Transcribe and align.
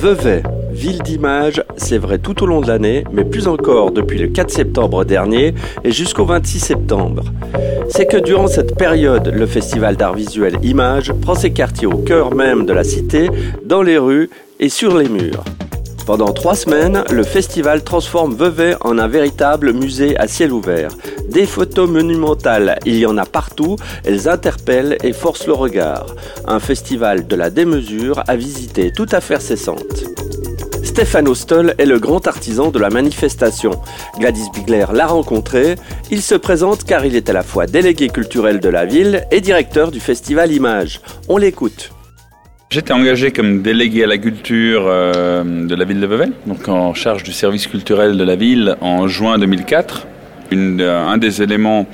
Vevey, 0.00 0.42
ville 0.72 1.02
d'image, 1.02 1.62
c'est 1.76 1.98
vrai 1.98 2.16
tout 2.16 2.42
au 2.42 2.46
long 2.46 2.62
de 2.62 2.68
l'année, 2.68 3.04
mais 3.12 3.22
plus 3.22 3.46
encore 3.48 3.90
depuis 3.90 4.18
le 4.18 4.28
4 4.28 4.50
septembre 4.50 5.04
dernier 5.04 5.52
et 5.84 5.90
jusqu'au 5.92 6.24
26 6.24 6.58
septembre. 6.58 7.24
C'est 7.90 8.06
que 8.06 8.16
durant 8.16 8.46
cette 8.46 8.78
période, 8.78 9.28
le 9.28 9.44
festival 9.44 9.96
d'art 9.96 10.14
visuel 10.14 10.56
Image 10.62 11.12
prend 11.12 11.34
ses 11.34 11.52
quartiers 11.52 11.86
au 11.86 11.98
cœur 11.98 12.34
même 12.34 12.64
de 12.64 12.72
la 12.72 12.82
cité, 12.82 13.28
dans 13.62 13.82
les 13.82 13.98
rues 13.98 14.30
et 14.58 14.70
sur 14.70 14.96
les 14.96 15.10
murs. 15.10 15.44
Pendant 16.10 16.32
trois 16.32 16.56
semaines, 16.56 17.04
le 17.12 17.22
festival 17.22 17.84
transforme 17.84 18.34
Vevey 18.34 18.74
en 18.80 18.98
un 18.98 19.06
véritable 19.06 19.72
musée 19.72 20.18
à 20.18 20.26
ciel 20.26 20.52
ouvert. 20.52 20.90
Des 21.28 21.46
photos 21.46 21.88
monumentales, 21.88 22.80
il 22.84 22.96
y 22.96 23.06
en 23.06 23.16
a 23.16 23.24
partout, 23.24 23.76
elles 24.04 24.28
interpellent 24.28 24.98
et 25.04 25.12
forcent 25.12 25.46
le 25.46 25.52
regard. 25.52 26.06
Un 26.48 26.58
festival 26.58 27.28
de 27.28 27.36
la 27.36 27.48
démesure 27.48 28.24
à 28.26 28.34
visiter 28.34 28.90
tout 28.90 29.06
à 29.12 29.20
fait 29.20 29.40
cessante. 29.40 30.02
Stéphane 30.82 31.28
Ostol 31.28 31.76
est 31.78 31.86
le 31.86 32.00
grand 32.00 32.26
artisan 32.26 32.72
de 32.72 32.80
la 32.80 32.90
manifestation. 32.90 33.80
Gladys 34.18 34.50
Bigler 34.52 34.86
l'a 34.92 35.06
rencontré. 35.06 35.76
Il 36.10 36.22
se 36.22 36.34
présente 36.34 36.82
car 36.82 37.04
il 37.04 37.14
est 37.14 37.30
à 37.30 37.32
la 37.32 37.44
fois 37.44 37.66
délégué 37.66 38.08
culturel 38.08 38.58
de 38.58 38.68
la 38.68 38.84
ville 38.84 39.28
et 39.30 39.40
directeur 39.40 39.92
du 39.92 40.00
festival 40.00 40.50
Image. 40.50 41.00
On 41.28 41.36
l'écoute. 41.36 41.92
J'étais 42.72 42.92
engagé 42.92 43.32
comme 43.32 43.62
délégué 43.62 44.04
à 44.04 44.06
la 44.06 44.16
culture 44.16 44.84
euh, 44.86 45.42
de 45.42 45.74
la 45.74 45.84
ville 45.84 45.98
de 45.98 46.06
Vevey, 46.06 46.28
donc 46.46 46.68
en 46.68 46.94
charge 46.94 47.24
du 47.24 47.32
service 47.32 47.66
culturel 47.66 48.16
de 48.16 48.22
la 48.22 48.36
ville 48.36 48.76
en 48.80 49.08
juin 49.08 49.38
2004. 49.38 50.06
Euh, 50.52 51.04
un 51.04 51.18
des 51.18 51.42
éléments 51.42 51.88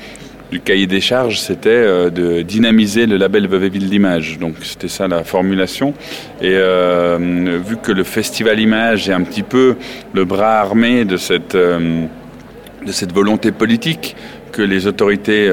du 0.50 0.60
cahier 0.60 0.86
des 0.86 1.00
charges, 1.00 1.40
c'était 1.40 1.70
euh, 1.70 2.10
de 2.10 2.42
dynamiser 2.42 3.06
le 3.06 3.16
label 3.16 3.48
Vevey 3.48 3.70
Ville 3.70 3.88
d'Image. 3.88 4.38
Donc 4.38 4.56
c'était 4.64 4.88
ça 4.88 5.08
la 5.08 5.24
formulation. 5.24 5.94
Et 6.42 6.52
vu 6.52 7.78
que 7.82 7.92
le 7.92 8.04
festival 8.04 8.60
Image 8.60 9.08
est 9.08 9.14
un 9.14 9.22
petit 9.22 9.44
peu 9.44 9.76
le 10.12 10.26
bras 10.26 10.60
armé 10.60 11.06
de 11.06 11.16
cette, 11.16 11.56
de 11.56 12.08
cette 12.92 13.14
volonté 13.14 13.50
politique 13.50 14.14
que 14.52 14.60
les 14.60 14.86
autorités 14.86 15.50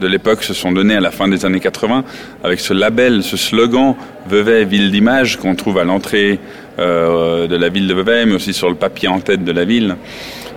de 0.00 0.06
l'époque 0.06 0.42
se 0.42 0.54
sont 0.54 0.72
donnés 0.72 0.96
à 0.96 1.00
la 1.00 1.10
fin 1.10 1.28
des 1.28 1.44
années 1.44 1.60
80 1.60 2.04
avec 2.42 2.60
ce 2.60 2.72
label, 2.72 3.22
ce 3.22 3.36
slogan 3.36 3.94
Vevey 4.28 4.64
ville 4.64 4.90
d'image 4.90 5.36
qu'on 5.36 5.54
trouve 5.54 5.78
à 5.78 5.84
l'entrée 5.84 6.38
euh, 6.78 7.46
de 7.46 7.56
la 7.56 7.68
ville 7.68 7.86
de 7.86 7.94
Vevey, 7.94 8.26
mais 8.26 8.34
aussi 8.34 8.52
sur 8.52 8.68
le 8.68 8.74
papier 8.74 9.08
en 9.08 9.20
tête 9.20 9.44
de 9.44 9.52
la 9.52 9.64
ville. 9.64 9.96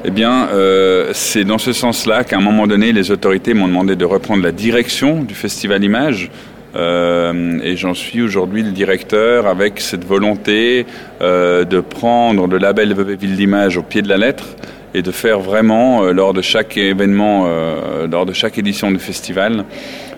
Eh 0.06 0.12
bien, 0.12 0.48
euh, 0.54 1.10
c'est 1.14 1.44
dans 1.44 1.58
ce 1.58 1.74
sens-là 1.74 2.24
qu'à 2.24 2.38
un 2.38 2.42
moment 2.42 2.68
donné, 2.68 2.92
les 2.92 3.12
autorités 3.12 3.54
m'ont 3.54 3.68
demandé 3.68 3.96
de 3.96 4.06
reprendre 4.06 4.44
la 4.44 4.52
direction 4.52 5.24
du 5.24 5.34
festival 5.34 5.84
Image. 5.84 6.30
Euh, 6.76 7.60
et 7.64 7.76
j'en 7.76 7.94
suis 7.94 8.22
aujourd'hui 8.22 8.64
le 8.64 8.72
directeur 8.72 9.48
avec 9.48 9.80
cette 9.80 10.06
volonté 10.06 10.86
de 11.22 11.80
prendre 11.82 12.48
le 12.48 12.58
label 12.58 12.94
Ville 13.20 13.36
d'Image 13.36 13.78
au 13.78 13.84
pied 13.84 14.02
de 14.02 14.10
la 14.10 14.18
lettre 14.18 14.46
et 14.94 15.02
de 15.02 15.12
faire 15.12 15.40
vraiment, 15.40 16.04
euh, 16.04 16.12
lors 16.14 16.34
de 16.34 16.42
chaque 16.42 16.78
événement, 16.78 17.46
euh, 17.48 18.08
lors 18.08 18.26
de 18.26 18.34
chaque 18.34 18.58
édition 18.58 18.92
du 18.92 19.00
festival, 19.00 19.66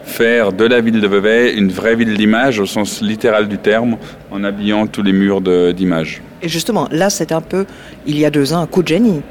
faire 0.04 0.54
de 0.54 0.66
la 0.66 0.82
ville 0.82 1.02
de 1.02 1.08
Vevey 1.08 1.54
une 1.56 1.72
vraie 1.72 1.96
ville 1.96 2.16
d'image 2.16 2.60
au 2.60 2.66
sens 2.66 3.02
littéral 3.02 3.48
du 3.48 3.58
terme, 3.58 3.98
en 4.32 4.44
habillant 4.44 4.88
tous 4.88 5.02
les 5.02 5.14
murs 5.14 5.42
d'images. 5.42 6.22
Et 6.42 6.50
justement, 6.50 6.88
là, 6.92 7.10
c'est 7.10 7.32
un 7.32 7.42
peu, 7.42 7.66
il 8.06 8.20
y 8.20 8.26
a 8.26 8.30
deux 8.30 8.54
ans, 8.54 8.62
un 8.62 8.68
coup 8.68 8.84
de 8.84 8.88
génie. 8.88 9.22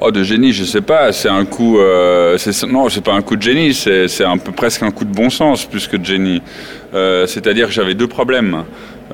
Oh, 0.00 0.10
de 0.10 0.22
génie, 0.22 0.52
je 0.52 0.64
sais 0.64 0.80
pas. 0.80 1.12
C'est 1.12 1.28
un 1.28 1.44
coup. 1.44 1.78
Euh, 1.78 2.36
non, 2.68 2.88
c'est 2.88 3.04
pas 3.04 3.12
un 3.12 3.22
coup 3.22 3.36
de 3.36 3.42
génie. 3.42 3.72
C'est 3.74 4.24
un 4.24 4.38
peu 4.38 4.52
presque 4.52 4.82
un 4.82 4.90
coup 4.90 5.04
de 5.04 5.14
bon 5.14 5.30
sens 5.30 5.64
plus 5.64 5.86
que 5.86 5.96
de 5.96 6.04
génie. 6.04 6.42
Euh, 6.94 7.26
c'est-à-dire 7.26 7.68
que 7.68 7.72
j'avais 7.72 7.94
deux 7.94 8.08
problèmes. 8.08 8.64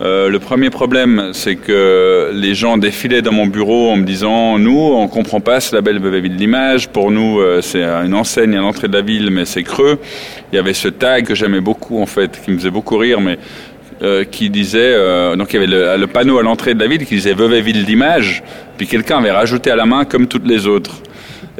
Euh, 0.01 0.29
le 0.29 0.39
premier 0.39 0.71
problème, 0.71 1.31
c'est 1.33 1.57
que 1.57 2.31
les 2.33 2.55
gens 2.55 2.79
défilaient 2.79 3.23
dans 3.23 3.33
mon 3.33 3.47
bureau 3.47 3.91
en 3.91 3.97
me 3.97 4.05
disant 4.05 4.59
Nous, 4.59 4.79
on 4.79 5.09
comprend 5.09 5.41
pas 5.41 5.61
ce 5.61 5.75
label 5.75 5.99
Vevey 5.99 6.21
Ville 6.21 6.37
d'Image. 6.37 6.89
Pour 6.89 7.11
nous, 7.11 7.41
euh, 7.41 7.61
c'est 7.61 7.83
une 7.83 8.15
enseigne 8.15 8.57
à 8.57 8.61
l'entrée 8.61 8.89
de 8.89 8.95
la 8.95 9.03
ville, 9.03 9.31
mais 9.31 9.45
c'est 9.45 9.65
creux. 9.65 9.99
Il 10.53 10.57
y 10.57 10.59
avait 10.59 10.75
ce 10.75 10.89
tag 10.89 11.27
que 11.27 11.35
j'aimais 11.35 11.61
beaucoup, 11.61 12.01
en 12.01 12.07
fait, 12.07 12.41
qui 12.43 12.51
me 12.51 12.57
faisait 12.57 12.71
beaucoup 12.71 12.97
rire, 12.97 13.21
mais 13.21 13.39
euh, 14.03 14.25
qui 14.25 14.51
disait 14.51 14.97
donc 15.37 15.53
il 15.53 15.61
y 15.61 15.65
avait 15.65 15.97
le, 15.99 16.07
panneau 16.07 16.39
à 16.39 16.43
l'entrée 16.43 16.75
de 16.75 16.81
la 16.81 16.87
ville 16.87 17.05
qui 17.05 17.15
disait 17.15 17.35
Vevey 17.35 17.61
Ville 17.61 17.85
d'Image, 17.85 18.43
puis 18.77 18.87
quelqu'un 18.87 19.19
avait 19.19 19.31
rajouté 19.31 19.71
à 19.71 19.77
la 19.77 19.87
main 19.87 20.05
comme 20.05 20.27
toutes 20.27 20.47
les 20.47 20.67
autres. 20.67 21.03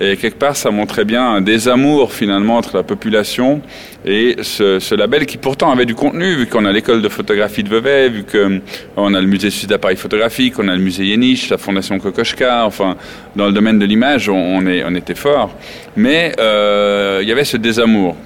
Et 0.03 0.17
quelque 0.17 0.39
part, 0.39 0.57
ça 0.57 0.71
montrait 0.71 1.05
bien 1.05 1.23
un 1.23 1.41
désamour 1.43 2.15
finalement 2.15 2.57
entre 2.57 2.75
la 2.75 2.83
population 2.83 3.61
et 4.07 4.37
ce, 4.41 4.95
label 4.95 5.27
qui 5.27 5.37
pourtant 5.37 5.71
avait 5.71 5.85
du 5.85 5.95
contenu, 5.95 6.37
vu 6.37 6.47
qu'on 6.47 6.65
a 6.65 6.73
l'école 6.73 7.03
de 7.03 7.09
photographie 7.11 7.63
de 7.63 7.69
Vevey, 7.69 8.09
vu 8.09 8.25
qu'on 8.25 9.15
a 9.15 9.21
le 9.21 9.27
musée 9.27 9.51
suisse 9.51 9.67
d'appareils 9.67 9.99
photographiques, 9.99 10.59
on 10.59 10.69
a 10.69 10.75
le 10.75 10.81
musée 10.81 11.05
Yeniche, 11.05 11.51
la 11.51 11.59
fondation 11.59 11.99
Kokoschka, 11.99 12.65
enfin, 12.65 12.97
dans 13.37 13.47
le 13.47 13.53
domaine 13.53 13.79
de 13.79 13.85
l'image, 13.85 14.31
on 14.31 14.95
était 14.95 15.15
fort. 15.15 15.55
Mais 15.97 16.33
euh, 16.41 17.19
il 17.21 17.29
y 17.29 17.33
avait 17.33 17.45
ce 17.45 17.59
désamour. 17.59 18.17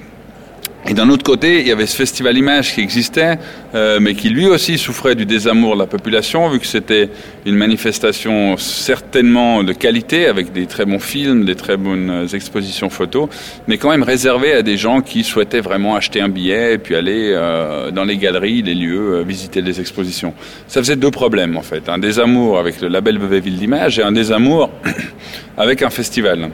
Et 0.86 0.92
d'un 0.92 1.08
autre 1.08 1.24
côté, 1.24 1.60
il 1.60 1.66
y 1.66 1.72
avait 1.72 1.86
ce 1.86 1.96
festival 1.96 2.36
Image 2.36 2.74
qui 2.74 2.82
existait, 2.82 3.38
euh, 3.74 4.00
mais 4.00 4.14
qui 4.14 4.28
lui 4.28 4.46
aussi 4.46 4.76
souffrait 4.76 5.14
du 5.14 5.24
désamour 5.24 5.76
de 5.76 5.80
la 5.80 5.86
population, 5.86 6.50
vu 6.50 6.60
que 6.60 6.66
c'était 6.66 7.08
une 7.46 7.56
manifestation 7.56 8.58
certainement 8.58 9.64
de 9.64 9.72
qualité, 9.72 10.26
avec 10.26 10.52
des 10.52 10.66
très 10.66 10.84
bons 10.84 10.98
films, 10.98 11.46
des 11.46 11.54
très 11.54 11.78
bonnes 11.78 12.28
expositions 12.34 12.90
photos, 12.90 13.30
mais 13.66 13.78
quand 13.78 13.88
même 13.88 14.02
réservée 14.02 14.52
à 14.52 14.60
des 14.60 14.76
gens 14.76 15.00
qui 15.00 15.24
souhaitaient 15.24 15.62
vraiment 15.62 15.96
acheter 15.96 16.20
un 16.20 16.28
billet 16.28 16.74
et 16.74 16.78
puis 16.78 16.94
aller 16.94 17.30
euh, 17.32 17.90
dans 17.90 18.04
les 18.04 18.18
galeries, 18.18 18.60
les 18.60 18.74
lieux, 18.74 19.14
euh, 19.14 19.22
visiter 19.22 19.62
les 19.62 19.80
expositions. 19.80 20.34
Ça 20.68 20.80
faisait 20.80 20.96
deux 20.96 21.10
problèmes 21.10 21.56
en 21.56 21.62
fait, 21.62 21.88
un 21.88 21.98
désamour 21.98 22.58
avec 22.58 22.82
le 22.82 22.88
label 22.88 23.18
Vevey 23.18 23.40
Ville 23.40 23.56
d'Image 23.56 23.98
et 23.98 24.02
un 24.02 24.12
désamour 24.12 24.70
avec 25.56 25.80
un 25.80 25.90
festival. 25.90 26.50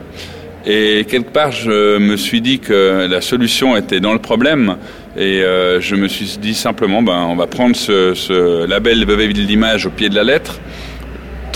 Et 0.65 1.05
quelque 1.09 1.31
part, 1.31 1.51
je 1.51 1.97
me 1.97 2.15
suis 2.17 2.39
dit 2.41 2.59
que 2.59 3.07
la 3.09 3.21
solution 3.21 3.75
était 3.75 3.99
dans 3.99 4.13
le 4.13 4.19
problème. 4.19 4.77
Et 5.17 5.41
euh, 5.43 5.81
je 5.81 5.95
me 5.95 6.07
suis 6.07 6.37
dit 6.39 6.53
simplement, 6.53 7.01
ben, 7.01 7.25
on 7.29 7.35
va 7.35 7.47
prendre 7.47 7.75
ce, 7.75 8.13
ce 8.13 8.65
label 8.65 9.05
Ville 9.05 9.47
d'Image 9.47 9.85
au 9.87 9.89
pied 9.89 10.09
de 10.09 10.15
la 10.15 10.23
lettre 10.23 10.59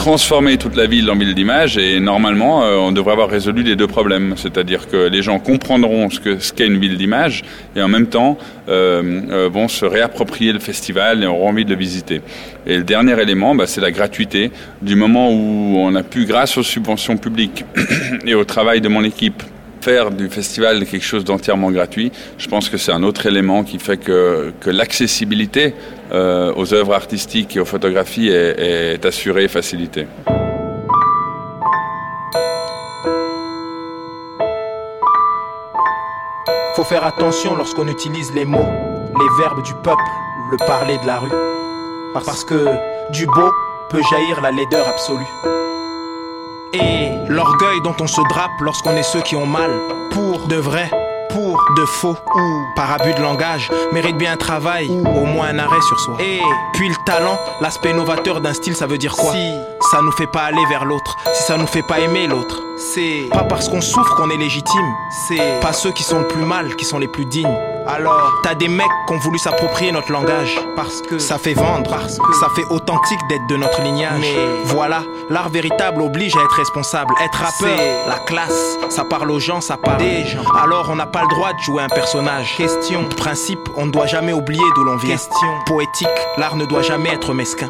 transformer 0.06 0.58
toute 0.58 0.76
la 0.76 0.86
ville 0.86 1.10
en 1.10 1.16
ville 1.16 1.34
d'image 1.34 1.80
et 1.80 2.00
normalement 2.00 2.64
euh, 2.64 2.76
on 2.76 2.92
devrait 2.92 3.14
avoir 3.14 3.28
résolu 3.28 3.64
les 3.64 3.76
deux 3.76 3.88
problèmes. 3.88 4.36
C'est-à-dire 4.38 4.88
que 4.88 5.08
les 5.08 5.24
gens 5.24 5.40
comprendront 5.40 6.12
ce 6.12 6.54
qu'est 6.54 6.68
une 6.68 6.78
ville 6.78 6.96
d'image 6.96 7.44
et 7.76 7.82
en 7.82 7.88
même 7.88 8.06
temps 8.06 8.38
euh, 8.70 9.02
euh, 9.32 9.50
vont 9.52 9.68
se 9.68 9.84
réapproprier 9.84 10.54
le 10.54 10.60
festival 10.60 11.24
et 11.24 11.26
auront 11.26 11.50
envie 11.50 11.66
de 11.66 11.72
le 11.72 11.76
visiter. 11.76 12.22
Et 12.68 12.78
le 12.78 12.84
dernier 12.84 13.20
élément, 13.20 13.56
bah, 13.56 13.66
c'est 13.66 13.82
la 13.82 13.90
gratuité. 13.90 14.52
Du 14.84 14.96
moment 14.96 15.32
où 15.32 15.78
on 15.80 15.96
a 15.96 16.04
pu, 16.04 16.26
grâce 16.26 16.56
aux 16.60 16.64
subventions 16.64 17.18
publiques 17.18 17.66
et 18.28 18.36
au 18.36 18.46
travail 18.46 18.82
de 18.82 18.90
mon 18.90 19.04
équipe, 19.04 19.42
faire 19.86 20.10
du 20.10 20.30
festival 20.30 20.84
quelque 20.88 21.06
chose 21.06 21.24
d'entièrement 21.24 21.70
gratuit, 21.70 22.12
je 22.40 22.48
pense 22.48 22.70
que 22.70 22.78
c'est 22.78 22.92
un 22.92 23.04
autre 23.04 23.28
élément 23.28 23.64
qui 23.64 23.78
fait 23.78 23.98
que, 23.98 24.52
que 24.60 24.72
l'accessibilité 24.72 25.76
euh, 26.12 26.52
aux 26.56 26.74
œuvres 26.74 26.96
artistiques 26.96 27.56
et 27.56 27.60
aux 27.60 27.66
photographies 27.66 28.30
est, 28.30 29.06
assurée 29.06 29.44
et 29.44 29.48
facilitée. 29.48 30.08
Faut 36.76 36.84
faire 36.84 37.06
attention 37.06 37.56
lorsqu'on 37.56 37.88
utilise 37.88 38.34
les 38.34 38.46
mots, 38.46 38.72
les 39.22 39.44
verbes 39.44 39.64
du 39.64 39.76
peuple, 39.84 40.10
le 40.52 40.58
parler 40.66 40.98
de 40.98 41.06
la 41.06 41.20
rue. 41.20 41.38
Parce 42.16 42.44
que 42.44 42.66
du 43.12 43.28
beau 43.28 43.52
peut 43.92 44.02
jaillir 44.10 44.42
la 44.42 44.50
laideur 44.50 44.88
absolue. 44.88 45.65
Et 46.76 47.10
l'orgueil 47.30 47.80
dont 47.84 47.96
on 48.02 48.08
se 48.08 48.22
drape 48.28 48.52
lorsqu'on 48.60 48.98
est 48.98 49.04
ceux 49.04 49.22
qui 49.22 49.36
ont 49.38 49.46
mal, 49.46 49.72
pour. 50.12 50.48
De 50.48 50.58
vrai, 50.58 50.92
pour. 51.30 51.64
De 51.78 51.86
faux, 51.86 52.18
ou. 52.36 52.64
Par 52.76 52.92
abus 52.92 53.14
de 53.14 53.22
langage, 53.22 53.72
mérite 53.94 54.18
bien 54.18 54.34
un 54.34 54.38
travail, 54.38 54.90
ou. 54.90 55.08
Au 55.08 55.26
moins 55.26 55.48
un 55.48 55.60
arrêt 55.60 55.82
sur 55.88 55.98
soi. 56.02 56.18
Et 56.20 56.42
puis 56.74 56.90
le 56.90 56.96
talent, 57.06 57.40
l'aspect 57.62 57.94
novateur 57.94 58.42
d'un 58.42 58.54
style, 58.54 58.76
ça 58.76 58.88
veut 58.88 58.98
dire 58.98 59.16
quoi? 59.16 59.32
Si. 59.32 59.52
Ça 59.92 60.02
nous 60.02 60.12
fait 60.12 60.28
pas 60.28 60.42
aller 60.42 60.66
vers 60.68 60.84
l'autre, 60.84 61.16
si 61.34 61.44
ça 61.44 61.56
nous 61.58 61.68
fait 61.68 61.84
pas 61.84 62.00
aimer 62.00 62.28
l'autre, 62.28 62.62
c'est. 62.94 63.30
Pas 63.32 63.44
parce 63.44 63.70
qu'on 63.70 63.82
souffre 63.82 64.16
qu'on 64.16 64.30
est 64.30 64.38
légitime, 64.38 64.94
c'est. 65.30 65.60
Pas 65.62 65.72
ceux 65.72 65.92
qui 65.94 66.04
sont 66.04 66.20
le 66.20 66.28
plus 66.28 66.44
mal 66.44 66.76
qui 66.76 66.84
sont 66.84 67.00
les 67.00 67.08
plus 67.08 67.26
dignes. 67.26 67.58
Alors, 67.88 68.40
t'as 68.42 68.56
des 68.56 68.68
mecs 68.68 68.88
qui 69.08 69.14
ont 69.14 69.20
voulu 69.20 69.38
s'approprier 69.38 69.92
notre 69.92 70.12
langage 70.12 70.60
parce 70.76 71.02
que 71.04 71.20
ça 71.20 71.38
fait 71.38 71.54
vendre, 71.54 71.90
parce 71.90 72.18
que 72.18 72.34
ça 72.34 72.48
fait 72.56 72.66
authentique 72.72 73.20
d'être 73.30 73.46
de 73.48 73.58
notre 73.58 73.82
lignage. 73.82 74.22
Mais 74.22 74.36
voilà, 74.66 75.04
l'art 75.30 75.50
véritable 75.50 76.02
oblige 76.02 76.36
à 76.36 76.40
être 76.42 76.56
responsable, 76.56 77.14
être 77.24 77.36
rappeur, 77.38 78.08
la 78.08 78.18
classe, 78.26 78.78
ça 78.90 79.04
parle 79.06 79.30
aux 79.30 79.40
gens, 79.40 79.62
ça 79.62 79.78
parle 79.78 80.00
des 80.00 80.26
gens. 80.26 80.44
Alors, 80.60 80.90
on 80.90 80.96
n'a 80.96 81.06
pas 81.06 81.22
le 81.22 81.28
droit 81.28 81.54
de 81.54 81.60
jouer 81.60 81.84
un 81.84 81.90
personnage. 81.90 82.56
Question, 82.58 83.08
principe, 83.10 83.70
on 83.76 83.86
ne 83.86 83.92
doit 83.92 84.08
jamais 84.08 84.34
oublier 84.34 84.64
d'où 84.76 84.84
l'on 84.84 84.98
vient. 84.98 85.16
Question, 85.16 85.48
poétique, 85.68 86.08
l'art 86.38 86.56
ne 86.56 86.66
doit 86.66 86.82
jamais 86.82 87.10
être 87.10 87.34
mesquin. 87.36 87.70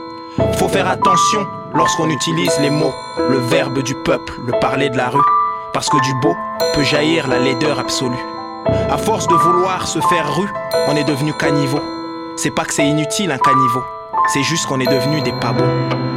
Faut 0.54 0.70
faire 0.70 0.88
attention 0.88 1.46
lorsqu'on 1.74 2.10
utilise 2.10 2.58
les 2.62 2.70
mots, 2.70 2.94
le 3.30 3.38
verbe 3.38 3.84
du 3.84 3.96
peuple, 3.96 4.34
le 4.46 4.54
parler 4.60 4.90
de 4.90 4.98
la 4.98 5.10
rue, 5.10 5.26
parce 5.74 5.90
que 5.90 6.02
du 6.02 6.14
beau 6.22 6.36
peut 6.74 6.84
jaillir 6.84 7.28
la 7.28 7.40
laideur 7.40 7.80
absolue. 7.80 8.35
À 8.68 8.98
force 8.98 9.28
de 9.28 9.36
vouloir 9.36 9.88
se 9.88 10.00
faire 10.00 10.36
rue, 10.36 10.50
on 10.88 10.96
est 10.96 11.04
devenu 11.04 11.34
caniveau. 11.34 11.80
C'est 12.36 12.52
pas 12.52 12.66
que 12.66 12.74
c'est 12.74 12.88
inutile 12.88 13.32
un 13.32 13.38
caniveau, 13.38 13.84
c'est 14.28 14.44
juste 14.44 14.66
qu'on 14.66 14.80
est 14.80 14.92
devenu 14.92 15.22
des 15.22 15.32
pas 15.34 15.54
bons. 15.54 16.15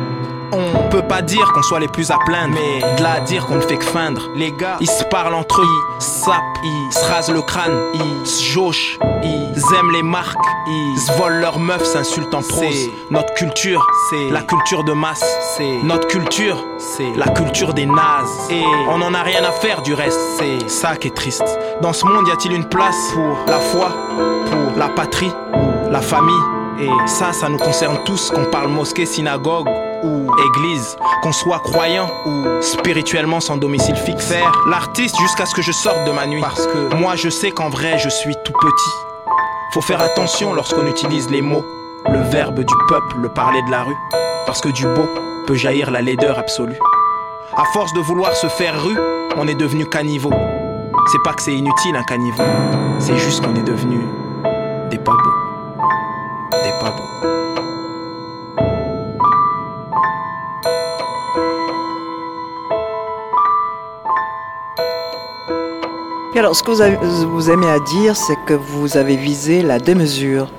On 0.53 0.89
peut 0.89 1.03
pas 1.03 1.21
dire 1.21 1.53
qu'on 1.53 1.63
soit 1.63 1.81
les 1.81 1.89
plus 1.89 2.11
à 2.11 2.19
plaindre, 2.25 2.55
mais 2.55 2.97
de 2.97 3.03
là 3.03 3.15
à 3.15 3.21
dire 3.21 3.47
qu'on 3.47 3.57
ne 3.57 3.61
fait 3.61 3.77
que 3.77 3.85
feindre. 3.85 4.31
Les 4.35 4.53
gars, 4.53 4.77
ils 4.81 4.91
se 4.91 5.05
parlent 5.05 5.35
entre 5.35 5.61
eux, 5.61 5.67
ils 6.01 6.03
sapent, 6.03 6.43
ils 6.65 6.93
se 6.93 7.05
rasent 7.05 7.31
le 7.31 7.43
crâne, 7.43 7.79
ils 7.95 8.27
se 8.27 8.43
jauchent, 8.43 8.99
ils 9.23 9.77
aiment 9.79 9.91
les 9.93 10.03
marques, 10.03 10.37
ils 10.67 10.99
se 10.99 11.13
volent 11.19 11.41
leurs 11.41 11.59
meufs, 11.59 11.85
s'insultent 11.85 12.35
en 12.35 12.43
prose. 12.43 12.89
Notre 13.11 13.35
culture, 13.35 13.87
c'est 14.09 14.31
la 14.31 14.41
culture 14.43 14.85
de 14.85 14.93
masse. 14.93 15.25
C'est 15.57 15.83
notre 15.83 16.07
culture, 16.09 16.65
c'est 16.79 17.15
la 17.17 17.29
culture 17.29 17.75
des 17.75 17.87
nazes. 17.87 18.51
Et 18.51 18.65
on 18.89 19.03
en 19.03 19.13
a 19.15 19.23
rien 19.23 19.45
à 19.45 19.53
faire 19.53 19.83
du 19.83 19.93
reste, 19.93 20.21
c'est 20.39 20.69
ça 20.69 20.97
qui 20.97 21.09
est 21.09 21.17
triste. 21.17 21.59
Dans 21.83 21.93
ce 21.93 22.07
monde, 22.07 22.27
y 22.27 22.31
a-t-il 22.31 22.55
une 22.55 22.69
place 22.69 23.13
pour 23.13 23.37
la 23.47 23.59
foi, 23.59 23.89
pour 24.51 24.79
la 24.79 24.89
patrie, 24.89 25.33
la 25.91 26.01
famille? 26.01 26.35
Et 26.81 27.09
ça, 27.09 27.33
ça 27.33 27.49
nous 27.49 27.59
concerne 27.59 27.99
tous, 28.05 28.31
qu'on 28.31 28.45
parle 28.45 28.69
mosquée, 28.69 29.05
synagogue 29.05 29.69
ou 30.03 30.27
église, 30.41 30.97
qu'on 31.23 31.33
soit 31.33 31.61
croyant 31.61 32.11
ou 32.27 32.45
spirituellement 32.61 33.41
sans 33.41 33.57
domicile 33.57 33.97
fixe. 33.97 34.27
Faire 34.27 34.53
l'artiste 34.69 35.19
jusqu'à 35.19 35.47
ce 35.47 35.55
que 35.55 35.63
je 35.63 35.73
sorte 35.73 36.05
de 36.05 36.11
ma 36.11 36.27
nuit. 36.27 36.41
Parce 36.41 36.67
que 36.67 36.95
moi, 36.95 37.17
je 37.17 37.29
sais 37.29 37.51
qu'en 37.51 37.69
vrai, 37.69 37.99
je 37.99 38.09
suis 38.09 38.35
tout 38.45 38.53
petit. 38.53 38.91
Faut 39.73 39.81
faire 39.81 40.01
attention 40.01 40.55
lorsqu'on 40.55 40.87
utilise 40.87 41.29
les 41.31 41.43
mots, 41.43 41.65
le 42.11 42.21
verbe 42.31 42.61
du 42.61 42.75
peuple, 42.89 43.17
le 43.19 43.29
parler 43.29 43.63
de 43.63 43.71
la 43.71 43.83
rue. 43.83 43.97
Parce 44.47 44.61
que 44.61 44.69
du 44.71 44.87
beau 44.87 45.09
peut 45.47 45.55
jaillir 45.55 45.91
la 45.91 46.03
laideur 46.03 46.39
absolue. 46.39 46.79
À 47.57 47.65
force 47.73 47.93
de 47.93 48.01
vouloir 48.01 48.35
se 48.35 48.47
faire 48.47 48.83
rue, 48.83 48.99
on 49.37 49.47
est 49.49 49.55
devenu 49.55 49.87
caniveau. 49.87 50.33
C'est 51.13 51.23
pas 51.23 51.33
que 51.33 51.43
c'est 51.43 51.55
inutile 51.55 51.97
un 51.97 52.05
caniveau, 52.05 52.43
c'est 52.99 53.17
juste 53.17 53.43
qu'on 53.43 53.55
est 53.55 53.63
devenu 53.63 54.01
des 54.91 54.99
pas 54.99 55.13
beaux 55.13 55.49
des 56.63 56.73
pas 56.81 56.91
beaux. 56.91 57.48
Alors, 66.39 66.55
ce 66.55 66.63
que 66.63 66.71
vous, 66.71 67.51
aimez 67.51 67.67
à 67.67 67.81
dire, 67.81 68.15
c'est 68.15 68.37
que 68.47 68.55
vous 68.55 68.97
avez 68.97 69.17
visé 69.17 69.61
la 69.61 69.81
démesure. 69.81 70.53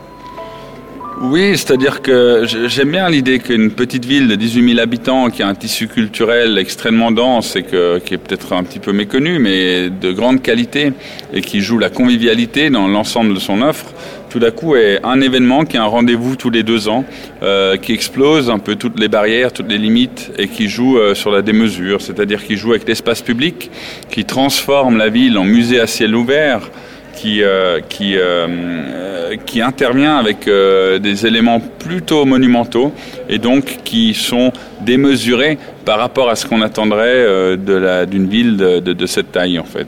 Oui, 1.22 1.52
c'est-à-dire 1.58 2.02
que 2.02 2.44
j'aime 2.46 2.92
bien 2.92 3.10
l'idée 3.10 3.40
qu'une 3.40 3.72
petite 3.72 4.04
ville 4.04 4.28
de 4.28 4.36
18 4.36 4.74
000 4.74 4.80
habitants 4.82 5.30
qui 5.30 5.42
a 5.42 5.48
un 5.48 5.56
tissu 5.56 5.88
culturel 5.88 6.58
extrêmement 6.58 7.12
dense 7.12 7.56
et 7.56 7.64
qui 7.64 8.14
est 8.14 8.18
peut-être 8.18 8.52
un 8.52 8.64
petit 8.64 8.80
peu 8.80 8.92
méconnu, 8.92 9.40
mais 9.40 9.90
de 9.90 10.12
grande 10.12 10.42
qualité 10.42 10.92
et 11.32 11.40
qui 11.40 11.62
joue 11.62 11.78
la 11.78 11.90
convivialité 11.90 12.70
dans 12.70 12.90
l'ensemble 12.90 13.34
de 13.34 13.40
son 13.40 13.62
offre, 13.62 13.86
tout 14.30 14.40
d'un 14.40 14.52
coup 14.52 14.76
est 14.76 15.00
un 15.04 15.20
événement 15.22 15.66
qui 15.66 15.76
est 15.78 15.80
un 15.80 15.86
rendez-vous 15.86 16.36
tous 16.36 16.50
les 16.50 16.64
deux 16.64 16.88
ans, 16.88 17.04
euh, 17.44 17.78
qui 17.78 17.94
explose 17.94 18.50
un 18.50 18.60
peu 18.60 18.76
toutes 18.76 19.00
les 19.00 19.08
barrières, 19.08 19.52
toutes 19.52 19.70
les 19.70 19.78
limites 19.78 20.32
et 20.38 20.48
qui 20.48 20.70
joue 20.70 20.98
euh, 20.98 21.16
sur 21.16 21.32
la 21.32 21.42
démesure, 21.42 22.02
c'est-à-dire 22.02 22.44
qui 22.46 22.56
joue 22.58 22.72
avec 22.72 22.88
l'espace 22.88 23.22
public, 23.22 23.70
qui 24.10 24.26
transforme 24.26 24.98
la 24.98 25.10
ville 25.10 25.38
en 25.38 25.44
musée 25.44 25.80
à 25.80 25.88
ciel 25.88 26.16
ouvert 26.16 26.70
qui, 27.16 27.44
euh, 27.44 27.82
qui, 27.90 28.16
euh, 28.16 28.48
euh, 28.48 29.36
qui 29.46 29.62
intervient 29.62 30.16
avec 30.18 30.48
euh, 30.48 31.00
des 31.00 31.26
éléments 31.28 31.60
plutôt 31.60 32.24
monumentaux 32.24 32.94
et 33.28 33.40
donc 33.40 33.80
qui 33.84 34.14
sont 34.14 34.54
démesurés 34.82 35.58
par 35.84 36.00
rapport 36.00 36.30
à 36.30 36.36
ce 36.38 36.46
qu'on 36.46 36.62
attendrait 36.62 37.04
euh, 37.08 38.06
d'une 38.06 38.28
ville 38.30 38.56
de, 38.56 38.80
de- 38.80 38.94
de 38.94 39.06
cette 39.06 39.34
taille 39.34 39.60
en 39.60 39.66
fait. 39.66 39.88